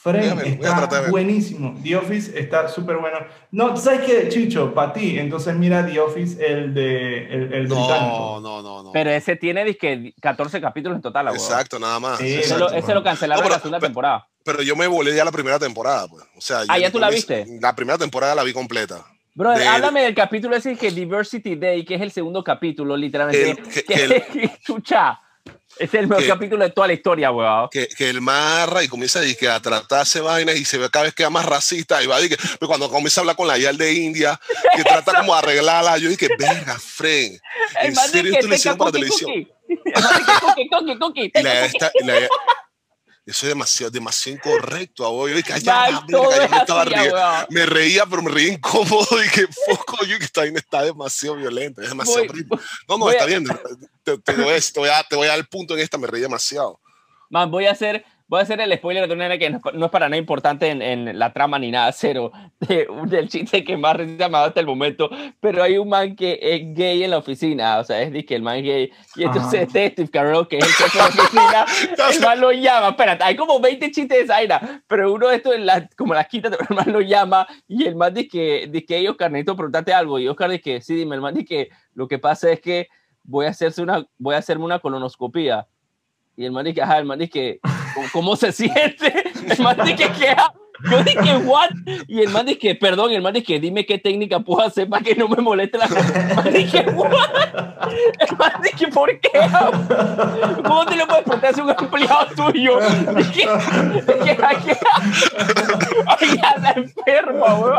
[0.05, 1.75] A está buenísimo.
[1.83, 3.19] The Office está súper bueno.
[3.51, 4.73] No, ¿tú sabes qué, Chicho?
[4.73, 8.41] Para ti, entonces mira The Office, el de el, el No, británico.
[8.43, 8.93] no, no, no.
[8.93, 11.29] Pero ese tiene dizque 14 capítulos en total.
[11.29, 12.19] Exacto, nada más.
[12.19, 12.69] Sí, Ese exacto.
[12.69, 14.27] lo, ese lo cancelaron No, en la segunda pero- temporada.
[14.45, 16.25] Pero yo me volé ya la primera temporada, pues.
[16.37, 17.45] O sea, Ah, ¿ya tú la viste?
[17.61, 19.05] La primera temporada la vi completa.
[19.35, 23.51] Bro, de- háblame del capítulo ese que Diversity Day, que es el segundo capítulo, literalmente.
[23.51, 25.21] El- que- que, que chucha.
[25.79, 27.69] Es el mejor que- capítulo de toda la historia, weón.
[27.71, 31.15] que, que él marra y comienza dizque, a tratarse vainas y se ve cada vez
[31.15, 33.93] que más racista y va dizque, pero cuando comienza a hablar con la Yal de
[33.93, 34.41] India
[34.75, 37.39] que trata como de arreglarla yo dije verga Fren
[37.81, 39.93] El en serio esto lo hicieron para "Teca, televisión cookie, cookie".
[39.95, 41.67] El man dice, "Cookie, cookie, cookie, y la, cookie".
[41.77, 42.29] esta- y la-
[43.31, 45.29] eso es demasiado demasiado incorrecto abuelo.
[45.29, 48.53] yo dije "Ay, ya, Man, la todo verga", yo es me reía pero me reía
[48.55, 49.07] incómodo.
[49.25, 52.59] Y que foco yo que esta vaina está demasiado violenta es demasiado Voy- no
[52.89, 53.45] no voy a- está bien
[54.03, 55.99] te, te voy a, te, voy a, te voy a dar el punto en esta
[55.99, 56.81] me reí demasiado.
[57.31, 60.09] Man, voy a hacer, voy a hacer el spoiler de una que no, es para
[60.09, 64.05] nada importante en, en la trama ni nada, cero, de, del chiste que más ha
[64.29, 65.09] dado hasta el momento,
[65.41, 68.43] pero hay un man que es gay en la oficina, o sea, es que el
[68.43, 71.67] man es gay, y entonces este Steve Carell, que es el jefe de la oficina,
[72.13, 75.37] el man lo llama, espérate, hay como 20 chistes de esa vaina, pero uno de
[75.37, 78.69] estos, en la- como las quinta, el man lo llama, y el man dice que,
[78.71, 81.35] dice que "Ey, Oscar, necesito preguntarte algo, y Oscar dice que, sí, dime, el man
[81.35, 82.89] dice que lo que pasa es que
[83.25, 85.67] voy a, hacerse una, voy a hacerme una colonoscopía,
[86.37, 87.61] y el man dice, ajá, el man dice que,
[87.99, 89.33] ¿cómo, cómo se siente?
[89.49, 90.37] El man dice que, ¿qué?
[90.91, 91.71] Yo dije, ¿what?
[92.07, 94.89] Y el man dice que, perdón, el man dice que, dime qué técnica puedo hacer
[94.89, 95.87] para que no me moleste la...
[95.87, 97.11] El man dije, ¿what?
[98.21, 99.31] El man dice, ¿por qué?
[100.65, 102.79] ¿Cómo te lo puedes preguntar a un empleado tuyo?
[103.17, 103.49] Dije,
[104.41, 104.71] aquí,
[106.07, 107.79] aquí anda enfermo, weón.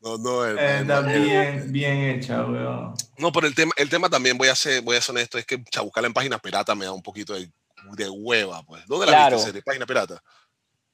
[0.00, 1.08] No, no, Eh, hermano.
[1.08, 2.94] Está bien, bien hecha, weón.
[3.18, 5.44] No, pero el tema, el tema también, voy a ser, voy a ser honesto, es
[5.44, 7.50] que buscarla en página pirata me da un poquito de,
[7.96, 8.86] de hueva, pues.
[8.86, 9.36] ¿Dónde la Claro.
[9.36, 9.62] viste?
[9.62, 10.22] ¿Página pirata?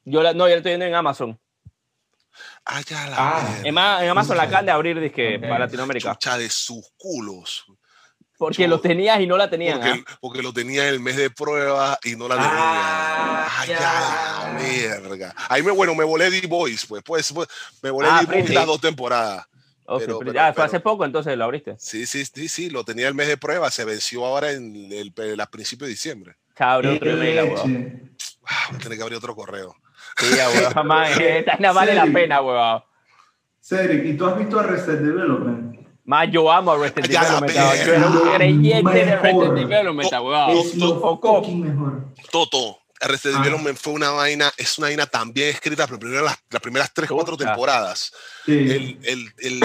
[0.05, 1.39] Yo la, no, yo la estoy viendo en Amazon.
[2.65, 3.59] Ah, ya la Ah.
[3.63, 5.41] En, Ma- en Amazon la acaban de abrir, Ok.
[5.43, 6.13] para Latinoamérica.
[6.13, 7.65] Chucha de sus culos.
[8.37, 9.79] Porque Yo- lo tenías y no la tenían.
[9.81, 10.19] Porque, ¿ah?
[10.21, 12.51] porque lo tenía en el mes de prueba y no la tenía.
[12.53, 13.79] Ah, Ah, ya.
[13.79, 15.35] ya, la verga.
[15.49, 17.49] Ahí me, bueno, me volé D-Boys, pues, pues, pues,
[17.83, 19.47] me volé Ah, D-Boys las dos temporadas.
[19.87, 21.77] Ok, pero- pero fue hace poco, entonces lo abriste.
[21.79, 25.13] Sí, sí, sí, sí, lo tenía el mes de prueba, se venció ahora en el,
[25.17, 26.37] el- a principios de diciembre.
[26.55, 27.55] Cabrón, otro email, Leche.
[27.55, 28.17] weón.
[28.71, 29.75] Voy a tener que abrir otro correo.
[30.17, 30.87] Sí, weón.
[30.87, 32.83] Man, esta vaina vale la pena, weón.
[33.61, 35.75] Cedric, ¿y tú has visto Arrested Development?
[36.05, 37.55] Más yo amo a Arrested Ya Development.
[37.87, 39.13] Yo era un creyente de.
[39.13, 40.51] Arrested Development, weón.
[40.51, 41.37] Es lo Poco.
[41.41, 42.05] fucking mejor.
[42.31, 43.39] Toto, Arrested Ah.
[43.43, 46.93] Development fue una vaina, es una vaina tan bien escrita, pero primero las, las primeras
[46.93, 48.13] tres, cuatro temporadas.
[48.45, 48.53] Sí.
[48.53, 49.65] el, el, el,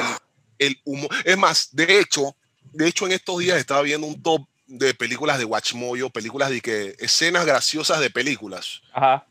[0.59, 1.09] el humor.
[1.25, 2.35] Es más, de hecho,
[2.71, 6.61] de hecho, en estos días estaba viendo un top de películas de Watchmoyo, películas de
[6.61, 8.81] que escenas graciosas de películas.
[8.93, 9.25] Ajá.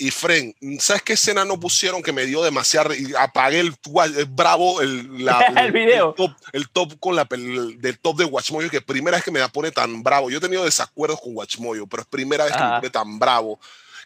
[0.00, 2.94] Y Fren, ¿sabes qué escena no pusieron que me dio demasiado?
[2.94, 3.74] Y apagué el,
[4.16, 6.14] el bravo, el, la- El video.
[6.14, 9.48] top, el top con la del top de Watchmoyo, que primera vez que me la
[9.48, 10.30] pone tan bravo.
[10.30, 12.76] Yo he tenido desacuerdos con Watchmoyo, pero es primera vez que me Ajá.
[12.80, 13.58] pone tan bravo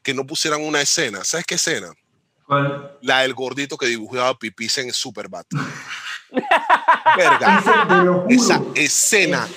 [0.02, 1.22] que no pusieran una escena.
[1.24, 1.92] ¿Sabes qué escena?
[2.46, 2.96] ¿Cuál?
[3.02, 5.46] La del gordito que dibujaba pipis en Superbat.
[7.16, 8.24] Verga.
[8.28, 9.48] Esa escena,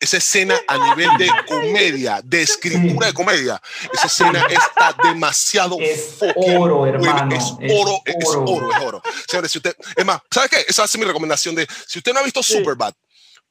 [0.00, 3.60] esa escena a nivel de comedia, de escritura de comedia,
[3.92, 8.44] esa escena está demasiado Es oro, hermano, Es es oro, es oro.
[8.44, 9.02] oro, es oro.
[9.28, 10.64] Señores, si usted, es más, ¿sabe qué?
[10.68, 12.42] Esa es mi recomendación de, si usted no ha visto.
[12.42, 12.92] Superbad,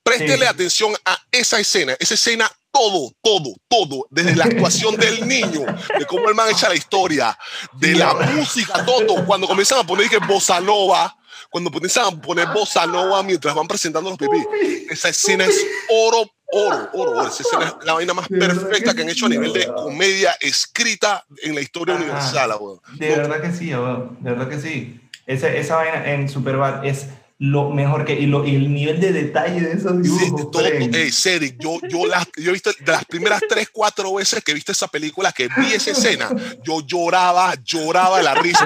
[0.04, 0.44] préstele Sí.
[0.46, 5.62] atención a esa escena, esa escena todo, todo, todo, desde la actuación del niño,
[5.98, 7.38] de cómo el man echa la historia,
[7.74, 11.16] de la música, todo, cuando comienzan a poner que bossa nova,
[11.52, 16.28] cuando comienzan a poner bossa nova mientras van presentando los pipí, esa escena es oro,
[16.52, 17.28] oro, oro, oro.
[17.28, 21.24] Esa escena es la vaina más perfecta que han hecho a nivel de comedia escrita
[21.44, 22.04] en la historia Ajá.
[22.04, 22.52] universal.
[22.96, 23.68] De verdad que sí.
[23.68, 25.00] De verdad que sí.
[25.28, 27.06] Esa, esa vaina en Superbad es
[27.40, 28.14] lo mejor que.
[28.14, 30.52] Y, lo, y el nivel de detalle de esos Sí, dibujos.
[30.52, 30.94] todo, Fren.
[30.96, 34.52] ey, Cedric, yo, yo, las, yo he visto de las primeras tres, cuatro veces que
[34.52, 36.30] he visto esa película, que vi esa escena,
[36.64, 38.66] yo lloraba, lloraba de la risa.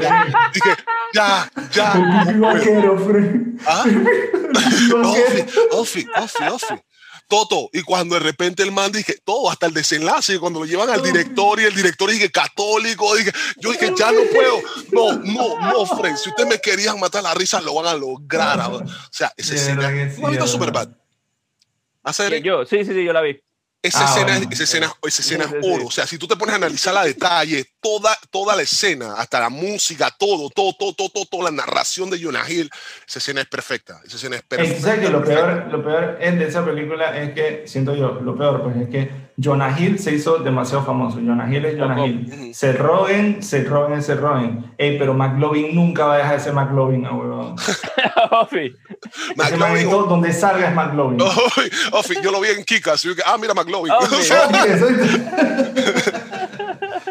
[0.53, 0.70] Dije,
[1.13, 1.93] ya, ya.
[3.65, 3.86] ¿Ah?
[5.03, 5.41] Ofi.
[5.72, 6.76] Ofi, Ofi, Ofi.
[7.28, 10.65] Toto, y cuando de repente el man dije, todo, hasta el desenlace, y cuando lo
[10.65, 14.61] llevan al director y el director dije, católico, dije, yo dije, ya no puedo,
[14.91, 18.57] no, no, no, Fred, si ustedes me querían matar la risa, lo van a lograr.
[18.57, 20.89] O sea, que sí, ¿no has visto Superbad?
[22.03, 22.41] ¿Hacer?
[22.41, 23.41] Yo, sí, sí, sí, yo la vi.
[23.82, 24.49] Esa Ah, escena, bueno.
[24.51, 25.86] esa escena, esa escena Sí, es sí, oro.
[25.86, 29.39] O sea, si tú te pones a analizar a detalle, toda, toda la escena, hasta
[29.39, 32.69] la música, todo, todo, todo, todo, todo, toda la narración de Jonah Hill,
[33.07, 34.01] esa escena es perfecta.
[34.05, 34.75] Esa escena es perfecta.
[34.78, 38.19] ¿tú sabes que lo peor, lo peor es de esa película es que, siento yo,
[38.21, 41.19] lo peor pues es que Jonah Hill se hizo demasiado famoso.
[41.19, 42.07] Jonah Hill es Jonah.
[42.07, 42.55] Hill.
[42.55, 44.73] Se Rogen, se Rogen, se Rogen.
[44.79, 47.55] Ey, pero McLovin nunca va a dejar de ser McLovin, ah, huevón.
[48.41, 48.75] Ofi.
[49.35, 51.21] McLovin, donde salga es McLovin.
[51.21, 53.93] Ofi, Ofi, yo lo vi en dije, Ah, mira McLovin.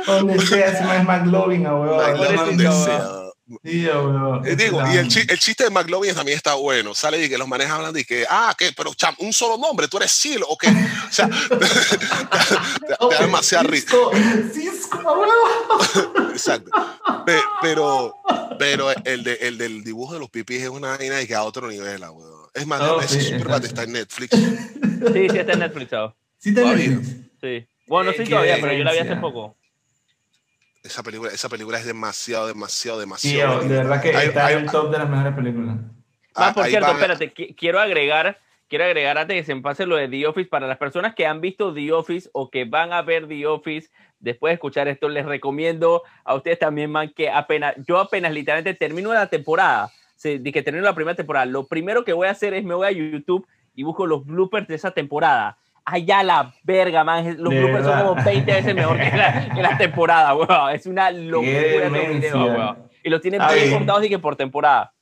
[0.07, 3.26] Donde sea, es McLovin, ah, donde Pobrecito, sea.
[3.49, 4.47] Ah, huevón.
[4.47, 6.95] Eh, Digo, y el, el chiste de McLovin también está bueno.
[6.95, 9.87] Sale y que los manes hablan de que, ah, que, pero cham, un solo nombre,
[9.87, 10.69] tú eres Sil, o qué.
[10.69, 13.87] O sea, te, te- te da demasiada risa.
[13.87, 14.11] Cisco,
[14.53, 15.13] Cisco, ah,
[16.17, 16.31] huevón.
[16.33, 16.71] Exacto.
[17.25, 18.15] Pe- Pero,
[18.59, 21.43] pero el, de, el del dibujo de los pipis es una vaina y que a
[21.45, 22.37] otro nivel, ah, weón.
[22.55, 23.67] Es más, Oh, ese sí, exacto.
[23.67, 24.31] está en Netflix.
[24.37, 25.91] Sí, sí, está en Netflix.
[25.91, 26.13] ¿sabes?
[26.39, 26.89] Sí, te Todavía.
[26.89, 27.17] Netflix.
[27.41, 27.69] Sí.
[27.87, 29.57] Bueno, sí qué todavía, pero yo la vi hace poco.
[30.87, 33.61] Esa película, esa película es demasiado, demasiado, demasiado.
[33.61, 35.77] de verdad que Ahí- está ahí- en el top de las mejores películas.
[36.35, 39.87] Ah, por cierto, van- espérate, qui- quiero agregar quiero agregar antes que se me pase
[39.87, 42.93] lo de The Office, para las personas que han visto The Office o que van
[42.93, 47.31] a ver The Office, después de escuchar esto, les recomiendo a ustedes también, man, que
[47.31, 51.65] apenas, yo apenas literalmente termino la temporada, sí, de que termino la primera temporada, lo
[51.69, 54.75] primero que voy a hacer es me voy a YouTube y busco los bloopers de
[54.75, 55.59] esa temporada.
[55.89, 57.37] Allá la verga, man.
[57.39, 58.07] Los De bloopers son verdad.
[58.09, 60.71] como 20 veces mejor que la, que la temporada, weón.
[60.75, 62.33] Es una locura demencia.
[62.35, 62.79] video, weón.
[63.05, 64.93] Y los tienen Ah, bien cortados y que por temporada.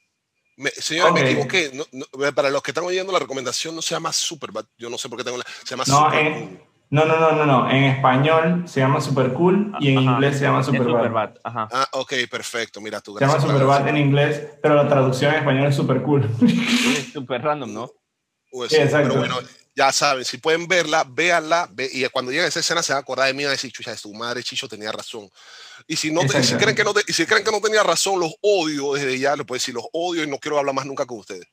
[0.57, 1.19] Me, señores, Ok.
[1.21, 1.71] me equivoqué.
[1.73, 4.67] No, no, para los que están oyendo, la recomendación no se llama Superbad.
[4.77, 5.45] Yo no sé por qué tengo la.
[5.65, 6.61] Se llama No, Super en-
[6.91, 7.71] No, no, no, no, no.
[7.71, 10.11] En español se llama Super Cool y en Ajá.
[10.13, 10.87] inglés se llama Superbad.
[10.99, 11.69] Superbad, Ajá.
[11.73, 12.81] Ah, ok, perfecto.
[12.83, 13.17] Mira tú.
[13.17, 16.29] Se llama Superbad en inglés, pero la traducción en español es Super Cool.
[16.43, 17.91] Es súper random, ¿no?
[18.69, 19.09] Sí, exacto.
[19.09, 19.37] Pero bueno,
[19.77, 21.69] ya saben, si pueden verla, véanla.
[21.73, 23.51] ve- y cuando llegue a esa escena se van a acordar de mí y van
[23.51, 25.29] a decir, chucha, tu madre, Chicho tenía razón.
[25.89, 28.33] Y si, no si, creen que no y si creen que no tenía razón, los
[28.41, 29.35] odio desde ya.
[29.35, 31.47] Les puedo decir, los odio y no quiero hablar más nunca con ustedes.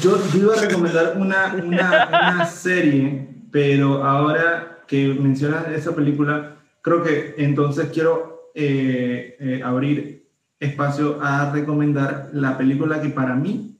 [0.00, 6.56] Yo, yo iba a recomendar una, una, una serie, pero ahora que mencionas esa película,
[6.82, 10.28] creo que entonces quiero eh, eh, abrir
[10.58, 13.77] espacio a recomendar la película que para mí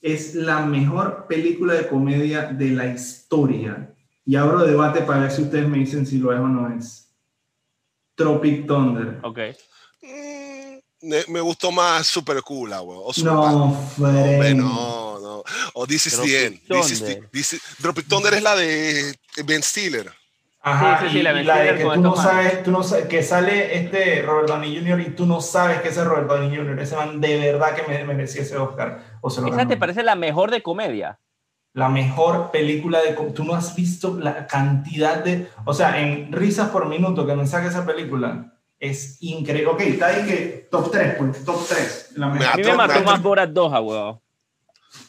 [0.00, 3.92] es la mejor película de comedia de la historia.
[4.24, 7.08] Y abro debate para ver si ustedes me dicen si lo es o no es.
[8.14, 9.18] Tropic Thunder.
[9.22, 9.38] Ok.
[10.02, 10.78] Mm,
[11.08, 13.12] me, me gustó más Super Cool, ah, weón.
[13.24, 14.54] No, Hombre, Fred.
[14.54, 15.44] no, no.
[15.74, 16.60] O This is the Tropic end.
[16.68, 17.20] This is Thunder.
[17.20, 20.10] the- this is- Tropic Thunder es la de Ben Stiller.
[20.62, 22.82] Ajá, Sí, sí, sí, y, la y la de que tú no sabes, tú no
[22.82, 25.00] sabes, que sale este Robert Downey Jr.
[25.00, 26.78] y tú no sabes que ese es Robert Downey Jr.
[26.80, 29.00] Ese man de verdad que me merecía ese Oscar.
[29.22, 29.68] O se lo ¿Esa ganó.
[29.70, 31.18] te parece la mejor de comedia?
[31.72, 33.12] La mejor película de...
[33.32, 35.48] Tú no has visto la cantidad de...
[35.64, 39.70] O sea, en risas por minuto que me saca esa película es increíble.
[39.70, 42.12] Ok, está ahí que top 3, pues, top 3.
[42.16, 42.52] La Me mejor.
[42.52, 44.20] A mí me mató me más Borat 2, ah, weón.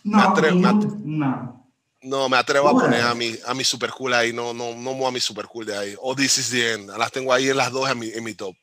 [0.04, 1.61] No, me atre- me atre- no.
[2.04, 4.34] No, me atrevo a poner a mi, a mi Super Cool ahí.
[4.34, 5.95] No, no, no muevo a mi Super Cool de ahí.
[5.99, 6.89] O This is the end.
[6.97, 8.56] Las tengo ahí en las dos en mi, en mi top.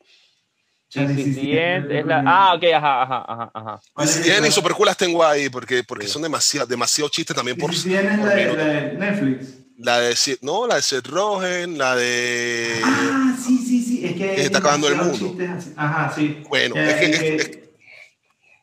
[0.91, 3.81] Es la- Ah, ok, ajá, ajá, ajá, ajá.
[3.93, 4.51] ¿Cuál This es is the end y?
[4.51, 8.33] Super Cool las tengo ahí porque, porque son demasiado, demasiado chistes también por, por la
[8.33, 8.57] de, minuto.
[8.57, 9.47] la de Netflix.
[9.77, 14.05] La de no, la de Seth Rogen, la de Ah, sí, sí, sí.
[14.05, 15.37] Es que Que está acabando el mundo.
[15.77, 16.43] Ajá, sí.
[16.49, 17.68] Bueno, Ya, es que- y es-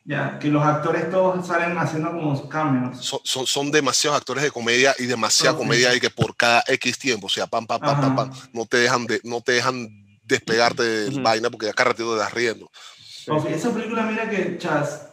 [0.07, 2.97] ya, que los actores todos salen haciendo como cameos.
[3.05, 5.59] son, son, son demasiados actores de comedia y demasiada Ok.
[5.59, 8.65] comedia y que por cada X tiempo, o sea, pam, pam, pam, pam, pam, no
[8.65, 9.89] te dejan de, no te dejan
[10.23, 11.21] despegarte de Ujú.
[11.21, 12.71] vaina porque acá ratito te das riendo.
[13.29, 15.09] Uf, esa película, mira que, chas,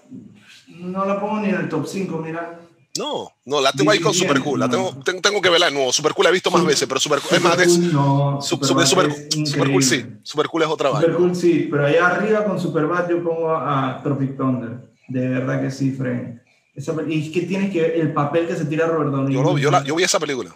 [0.68, 2.63] no la pongo ni en el top 5, mira.
[2.96, 4.60] No, no, la tengo ahí con Super Cool.
[4.60, 5.92] La tengo, tengo, tengo que verla de nuevo.
[5.92, 7.66] Super Cool la he visto más Super- veces, pero Super Cool es más de.
[7.92, 9.12] No, Super, es super,
[9.46, 10.06] super Cool sí.
[10.22, 11.06] Super Cool es otra vaina.
[11.06, 14.92] Supercool sí, pero allá arriba con Superbad yo pongo a Tropic Thunder.
[15.08, 16.40] De verdad que sí, Fren.
[16.74, 19.42] Esa y es que tienes que ver el papel que se tira Robert Downey Yo,
[19.42, 20.54] lo- yo, la- yo vi esa película.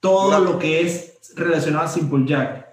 [0.00, 2.66] todo la- lo que es relacionado a Simple Jack.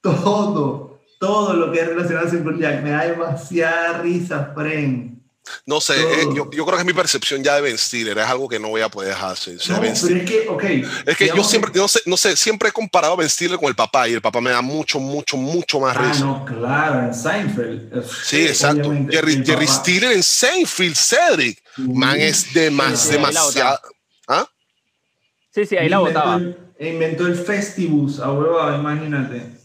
[0.00, 2.82] Todo, todo lo que es relacionado a Simple Jack.
[2.82, 5.17] Me da demasiada risa, Fren.
[5.66, 8.16] No sé, eh, yo, yo creo que es mi percepción ya de Ben Stiller.
[8.18, 9.36] Es algo que no voy a poder dejar.
[9.36, 10.64] sí, o sea, No, Ben pero Stiller- es que, ok.
[11.06, 13.68] Es que yo siempre, no sé, no sé, siempre he comparado a Ben Stiller con
[13.68, 16.24] el papá y el papá me da mucho, mucho, mucho más Ah, risa.
[16.24, 18.04] no, claro, en Seinfeld.
[18.24, 18.88] Sí, exacto.
[18.88, 19.66] Obviamente, Jerry, Jerry.
[19.66, 21.62] Stiller en Seinfeld, Cedric.
[21.76, 23.78] Man, es demas- Sí, demasiado.
[24.26, 24.46] ¿Ah?
[25.54, 26.36] Sí, sí, ahí la Inventó botaba.
[26.36, 29.57] el- Inventó el Festivus, a huevo, imagínate.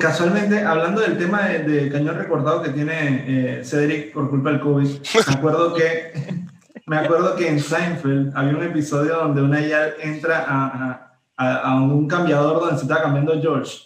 [0.00, 3.24] Casualmente, hablando del tema de, de cañón recordado que tiene
[3.58, 4.86] eh, Cedric por culpa del COVID,
[5.26, 6.12] me acuerdo que
[6.86, 11.74] me acuerdo que en Seinfeld había un episodio donde una ya entra a, a- a-
[11.82, 13.76] un cambiador donde se estaba cambiando George.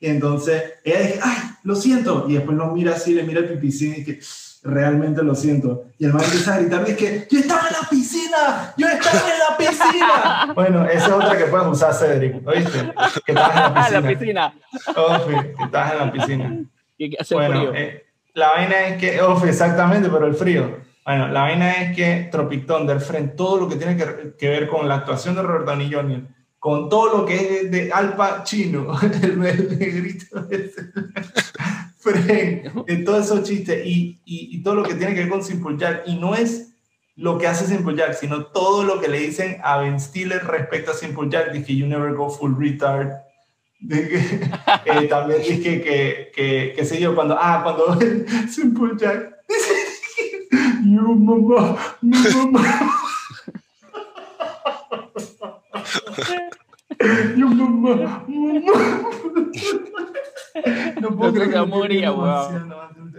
[0.00, 2.26] Y entonces ella dice, ay, lo siento.
[2.28, 4.20] Y después lo mira así, le mira el pipicín y dice,
[4.62, 5.84] realmente lo siento.
[5.98, 9.18] Y el man empieza a gritar, es que yo estaba en la piscina, yo estaba
[9.18, 10.52] en la piscina.
[10.54, 12.92] bueno, esa es otra que puedes usar, Cedric, ¿oíste?
[13.24, 14.52] Que estabas en la Ah, piscina.
[14.52, 14.54] la piscina.
[14.96, 16.58] Ofi, que estabas en la piscina.
[16.98, 17.74] Que hace Bueno, frío.
[17.74, 18.04] eh,
[18.34, 20.78] la vaina es que, ofi, exactamente, pero el frío.
[21.04, 24.68] Bueno, la vaina es que Tropic Thunder, frente todo lo que tiene que, que ver
[24.68, 26.22] con la actuación de Robert Downey Jr.,
[26.58, 30.90] con todo lo que es de, de Al Pacino, el, el negrito ese,
[32.00, 35.44] Fren, en todos esos chistes y, y, y todo lo que tiene que ver con
[35.44, 36.74] Simple Jack, y no es
[37.16, 40.92] lo que hace Simple Jack, sino todo lo que le dicen a Ben Stiller respecto
[40.92, 43.12] a Simple Jack, que you never go full retard,
[43.90, 47.98] eh, también dije que, que, que sé yo, cuando, ah, cuando
[48.50, 49.74] Simple Jack dice,
[50.84, 52.96] you mamá, mi mamá.
[57.36, 60.09] Yo mamá, mamá.
[61.00, 62.10] No puedo creer que moría,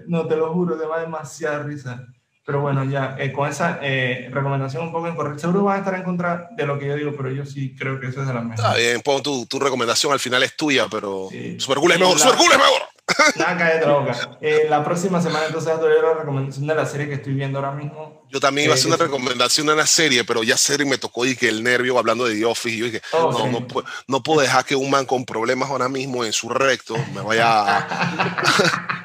[0.07, 2.07] No, te lo juro, te va demasiada risa.
[2.43, 5.93] Pero bueno, ya eh, con esa eh, recomendación un poco incorrecta, seguro van a estar
[5.93, 8.33] en contra de lo que yo digo, pero yo sí creo que eso es de
[8.33, 8.65] las mejores.
[8.65, 11.59] Está bien, pon tu, tu recomendación al final es tuya, pero Sí.
[11.59, 12.81] Super Cool es mejor, la- Super Cool es mejor.
[13.35, 14.37] La boca.
[14.41, 17.71] Eh, la próxima semana entonces doy la recomendación de la serie que estoy viendo ahora
[17.71, 18.23] mismo.
[18.29, 20.97] Yo también iba a hacer una Eh, recomendación de una serie, pero ya serie me
[20.97, 22.75] tocó y que el nervio hablando de The Office.
[22.75, 23.49] Y yo dije, Oh, no, sí.
[23.51, 26.95] no, pu- no puedo dejar que un man con problemas ahora mismo en su recto
[27.13, 28.87] me vaya a.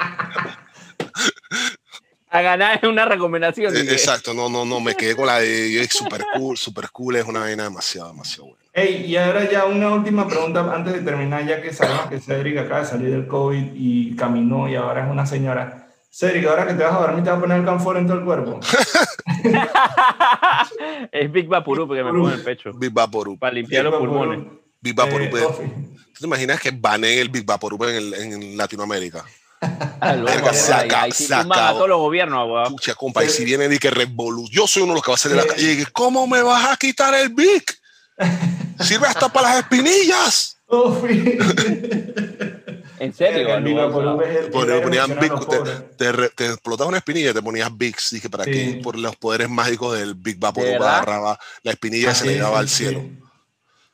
[2.29, 3.75] A ganar es una recomendación.
[3.75, 3.81] Eh.
[3.93, 7.41] Exacto, no, no, no, me quedé con la de super cool, super cool, es una
[7.41, 8.66] vaina demasiado, demasiado buena.
[8.79, 12.59] Hey, y ahora ya una última pregunta antes de terminar, ya que sabemos que Cedric
[12.59, 15.89] acaba de salir del COVID y caminó y ahora es una señora.
[16.11, 18.19] Cedric, ahora que te vas a dormir, te vas a poner el canfor en todo
[18.19, 18.61] el cuerpo.
[21.13, 22.73] es Big Vaporú porque me pongo en el pecho.
[22.75, 23.39] Big Vaporub.
[23.39, 24.41] Para limpiar los pulmones.
[24.81, 25.35] Big Vaporub.
[25.37, 25.43] Eh.
[25.43, 25.67] Coffee.
[26.13, 29.25] ¿Tú te imaginas que baneen el Big Vaporub en, el- en Latinoamérica?
[30.01, 31.79] Verga, ahí- se acaba- ahí sí se tumban a acabó.
[31.79, 32.69] todos los gobiernos.
[32.69, 35.15] Pucha, compa, y si viene y que revolución, yo soy uno de los que va
[35.15, 37.65] a salir de la calle y dice, ¿cómo me vas a quitar el Big?
[38.81, 40.59] Sirve hasta para las espinillas.
[42.99, 43.47] En serio,
[44.83, 45.59] ponían Big, los te,
[45.99, 48.09] te, re- te explotabas una espinilla y te ponías Bigs.
[48.11, 48.51] Dije, ¿para Sí.
[48.53, 48.81] qué?
[48.83, 50.39] Por los poderes mágicos del Big
[50.87, 52.85] agarraba la espinilla y se llevaba sí, al sí.
[52.85, 53.03] cielo.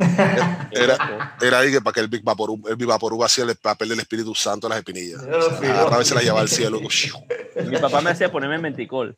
[0.72, 3.90] Era, era ahí que para que el Big Vaporub, el Big Vaporub hacía el papel
[3.90, 5.20] del Espíritu Santo a las espinillas.
[5.22, 6.80] Yo O sea, y se la llevaba al cielo.
[7.66, 9.16] Mi papá me hacía ponerme menticol.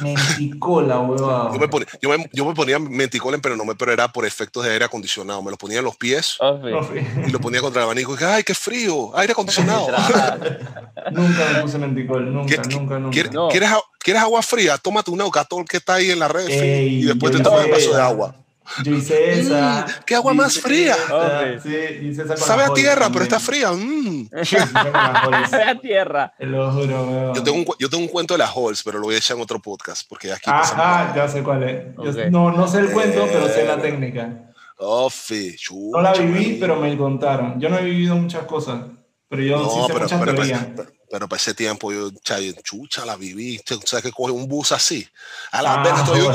[0.00, 1.52] Menticola, huevado.
[1.54, 4.26] Yo me, ponía, yo, me, yo me ponía menticolen, pero no me pero era por
[4.26, 5.42] efectos de aire acondicionado.
[5.42, 6.70] Me los ponía en los pies Ofi.
[6.70, 7.06] Coffee.
[7.26, 8.12] y lo ponía contra el abanico.
[8.12, 9.16] Y dije, ¡ay, qué frío!
[9.16, 9.86] ¡Aire acondicionado!
[11.12, 13.10] Nunca me puse menticol, nunca, ¿Qué- nunca, nunca.
[13.12, 13.48] ¿Quieres, No.
[13.48, 14.76] ¿quieres, a- quieres agua fría?
[14.78, 17.70] Tómate un Eucatol que está ahí en la red Ey, y después te tomas un
[17.70, 18.34] vaso de agua.
[18.82, 19.86] Yo hice esa.
[19.86, 20.96] Mm, qué agua yo más fría.
[21.12, 21.60] Hombre.
[21.60, 23.22] Sí, Sabe a tierra, pero también.
[23.24, 23.72] está fría.
[23.72, 24.28] Mm.
[24.44, 25.52] Sí, Holz.
[25.66, 26.32] a tierra.
[26.38, 27.34] Te lo juro.
[27.34, 29.36] Yo, tengo un, yo tengo un cuento de las Halls, pero lo voy a echar
[29.36, 31.84] en otro podcast porque aquí ah, ya sé cuál es.
[31.96, 32.30] Yo- Ok.
[32.30, 34.50] no, no sé el cuento, pero sé la Eh, técnica.
[34.78, 35.56] Oh, fi,
[35.92, 36.56] No la chucha, viví, man.
[36.60, 37.60] pero me contaron.
[37.60, 38.80] Yo no he vivido muchas cosas,
[39.28, 40.66] pero yo sí No, sé pero, muchas pero, teorías.
[40.74, 43.60] pero, pero para ese tiempo yo, cha, yo, chucha, la viví.
[43.64, 45.06] Tú sabes que coge un bus así.
[45.52, 46.32] A la Ah, vez estoy yo.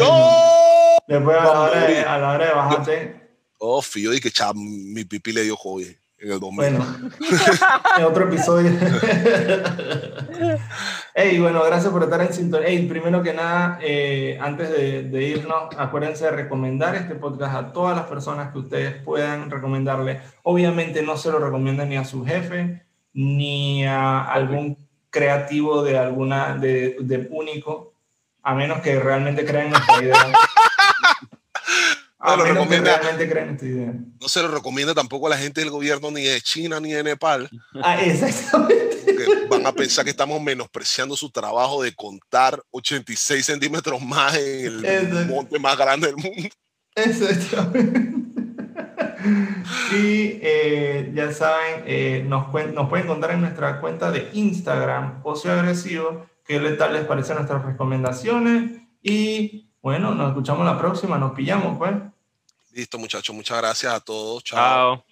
[1.10, 3.20] Después a la hora de, a la hora de bajarte,
[3.58, 5.88] Oh, yo dije, cha, mi pipí le dio COVID
[6.20, 6.56] en el 2000.
[6.56, 6.86] bueno,
[7.98, 8.72] en otro episodio.
[11.14, 12.70] Hey, bueno, gracias por estar en sintonía.
[12.70, 17.74] Hey, primero que nada, eh, antes de, de irnos, acuérdense de recomendar este podcast a
[17.74, 20.22] todas las personas que ustedes puedan recomendarle.
[20.44, 24.78] Obviamente no se lo recomiendan ni a su jefe, ni a algún
[25.10, 27.94] creativo de alguna, de, de único,
[28.44, 30.34] a menos que realmente crean en esta idea.
[32.38, 32.96] No lo recomienda.
[32.96, 33.94] esta idea.
[34.28, 37.50] Se lo recomienda tampoco a la gente del gobierno ni de China ni de Nepal,
[37.84, 39.26] Ah, exactamente.
[39.50, 44.86] van a pensar que estamos menospreciando su trabajo de contar 86 centímetros más en el
[44.86, 45.34] Exacto.
[45.34, 46.50] monte más grande del mundo.
[46.96, 48.20] Exactamente.
[49.92, 56.26] Y eh, ya saben, eh, nos, pueden contar en nuestra cuenta de Instagram, Ocio Agresivo,
[56.46, 58.82] qué tal les parecen nuestras recomendaciones.
[59.02, 61.94] Y bueno, nos escuchamos la próxima, nos pillamos, pues.
[62.72, 63.36] Listo, muchachos.
[63.36, 64.44] Muchas gracias a todos.
[64.44, 64.58] Chao.
[64.58, 65.09] Chao.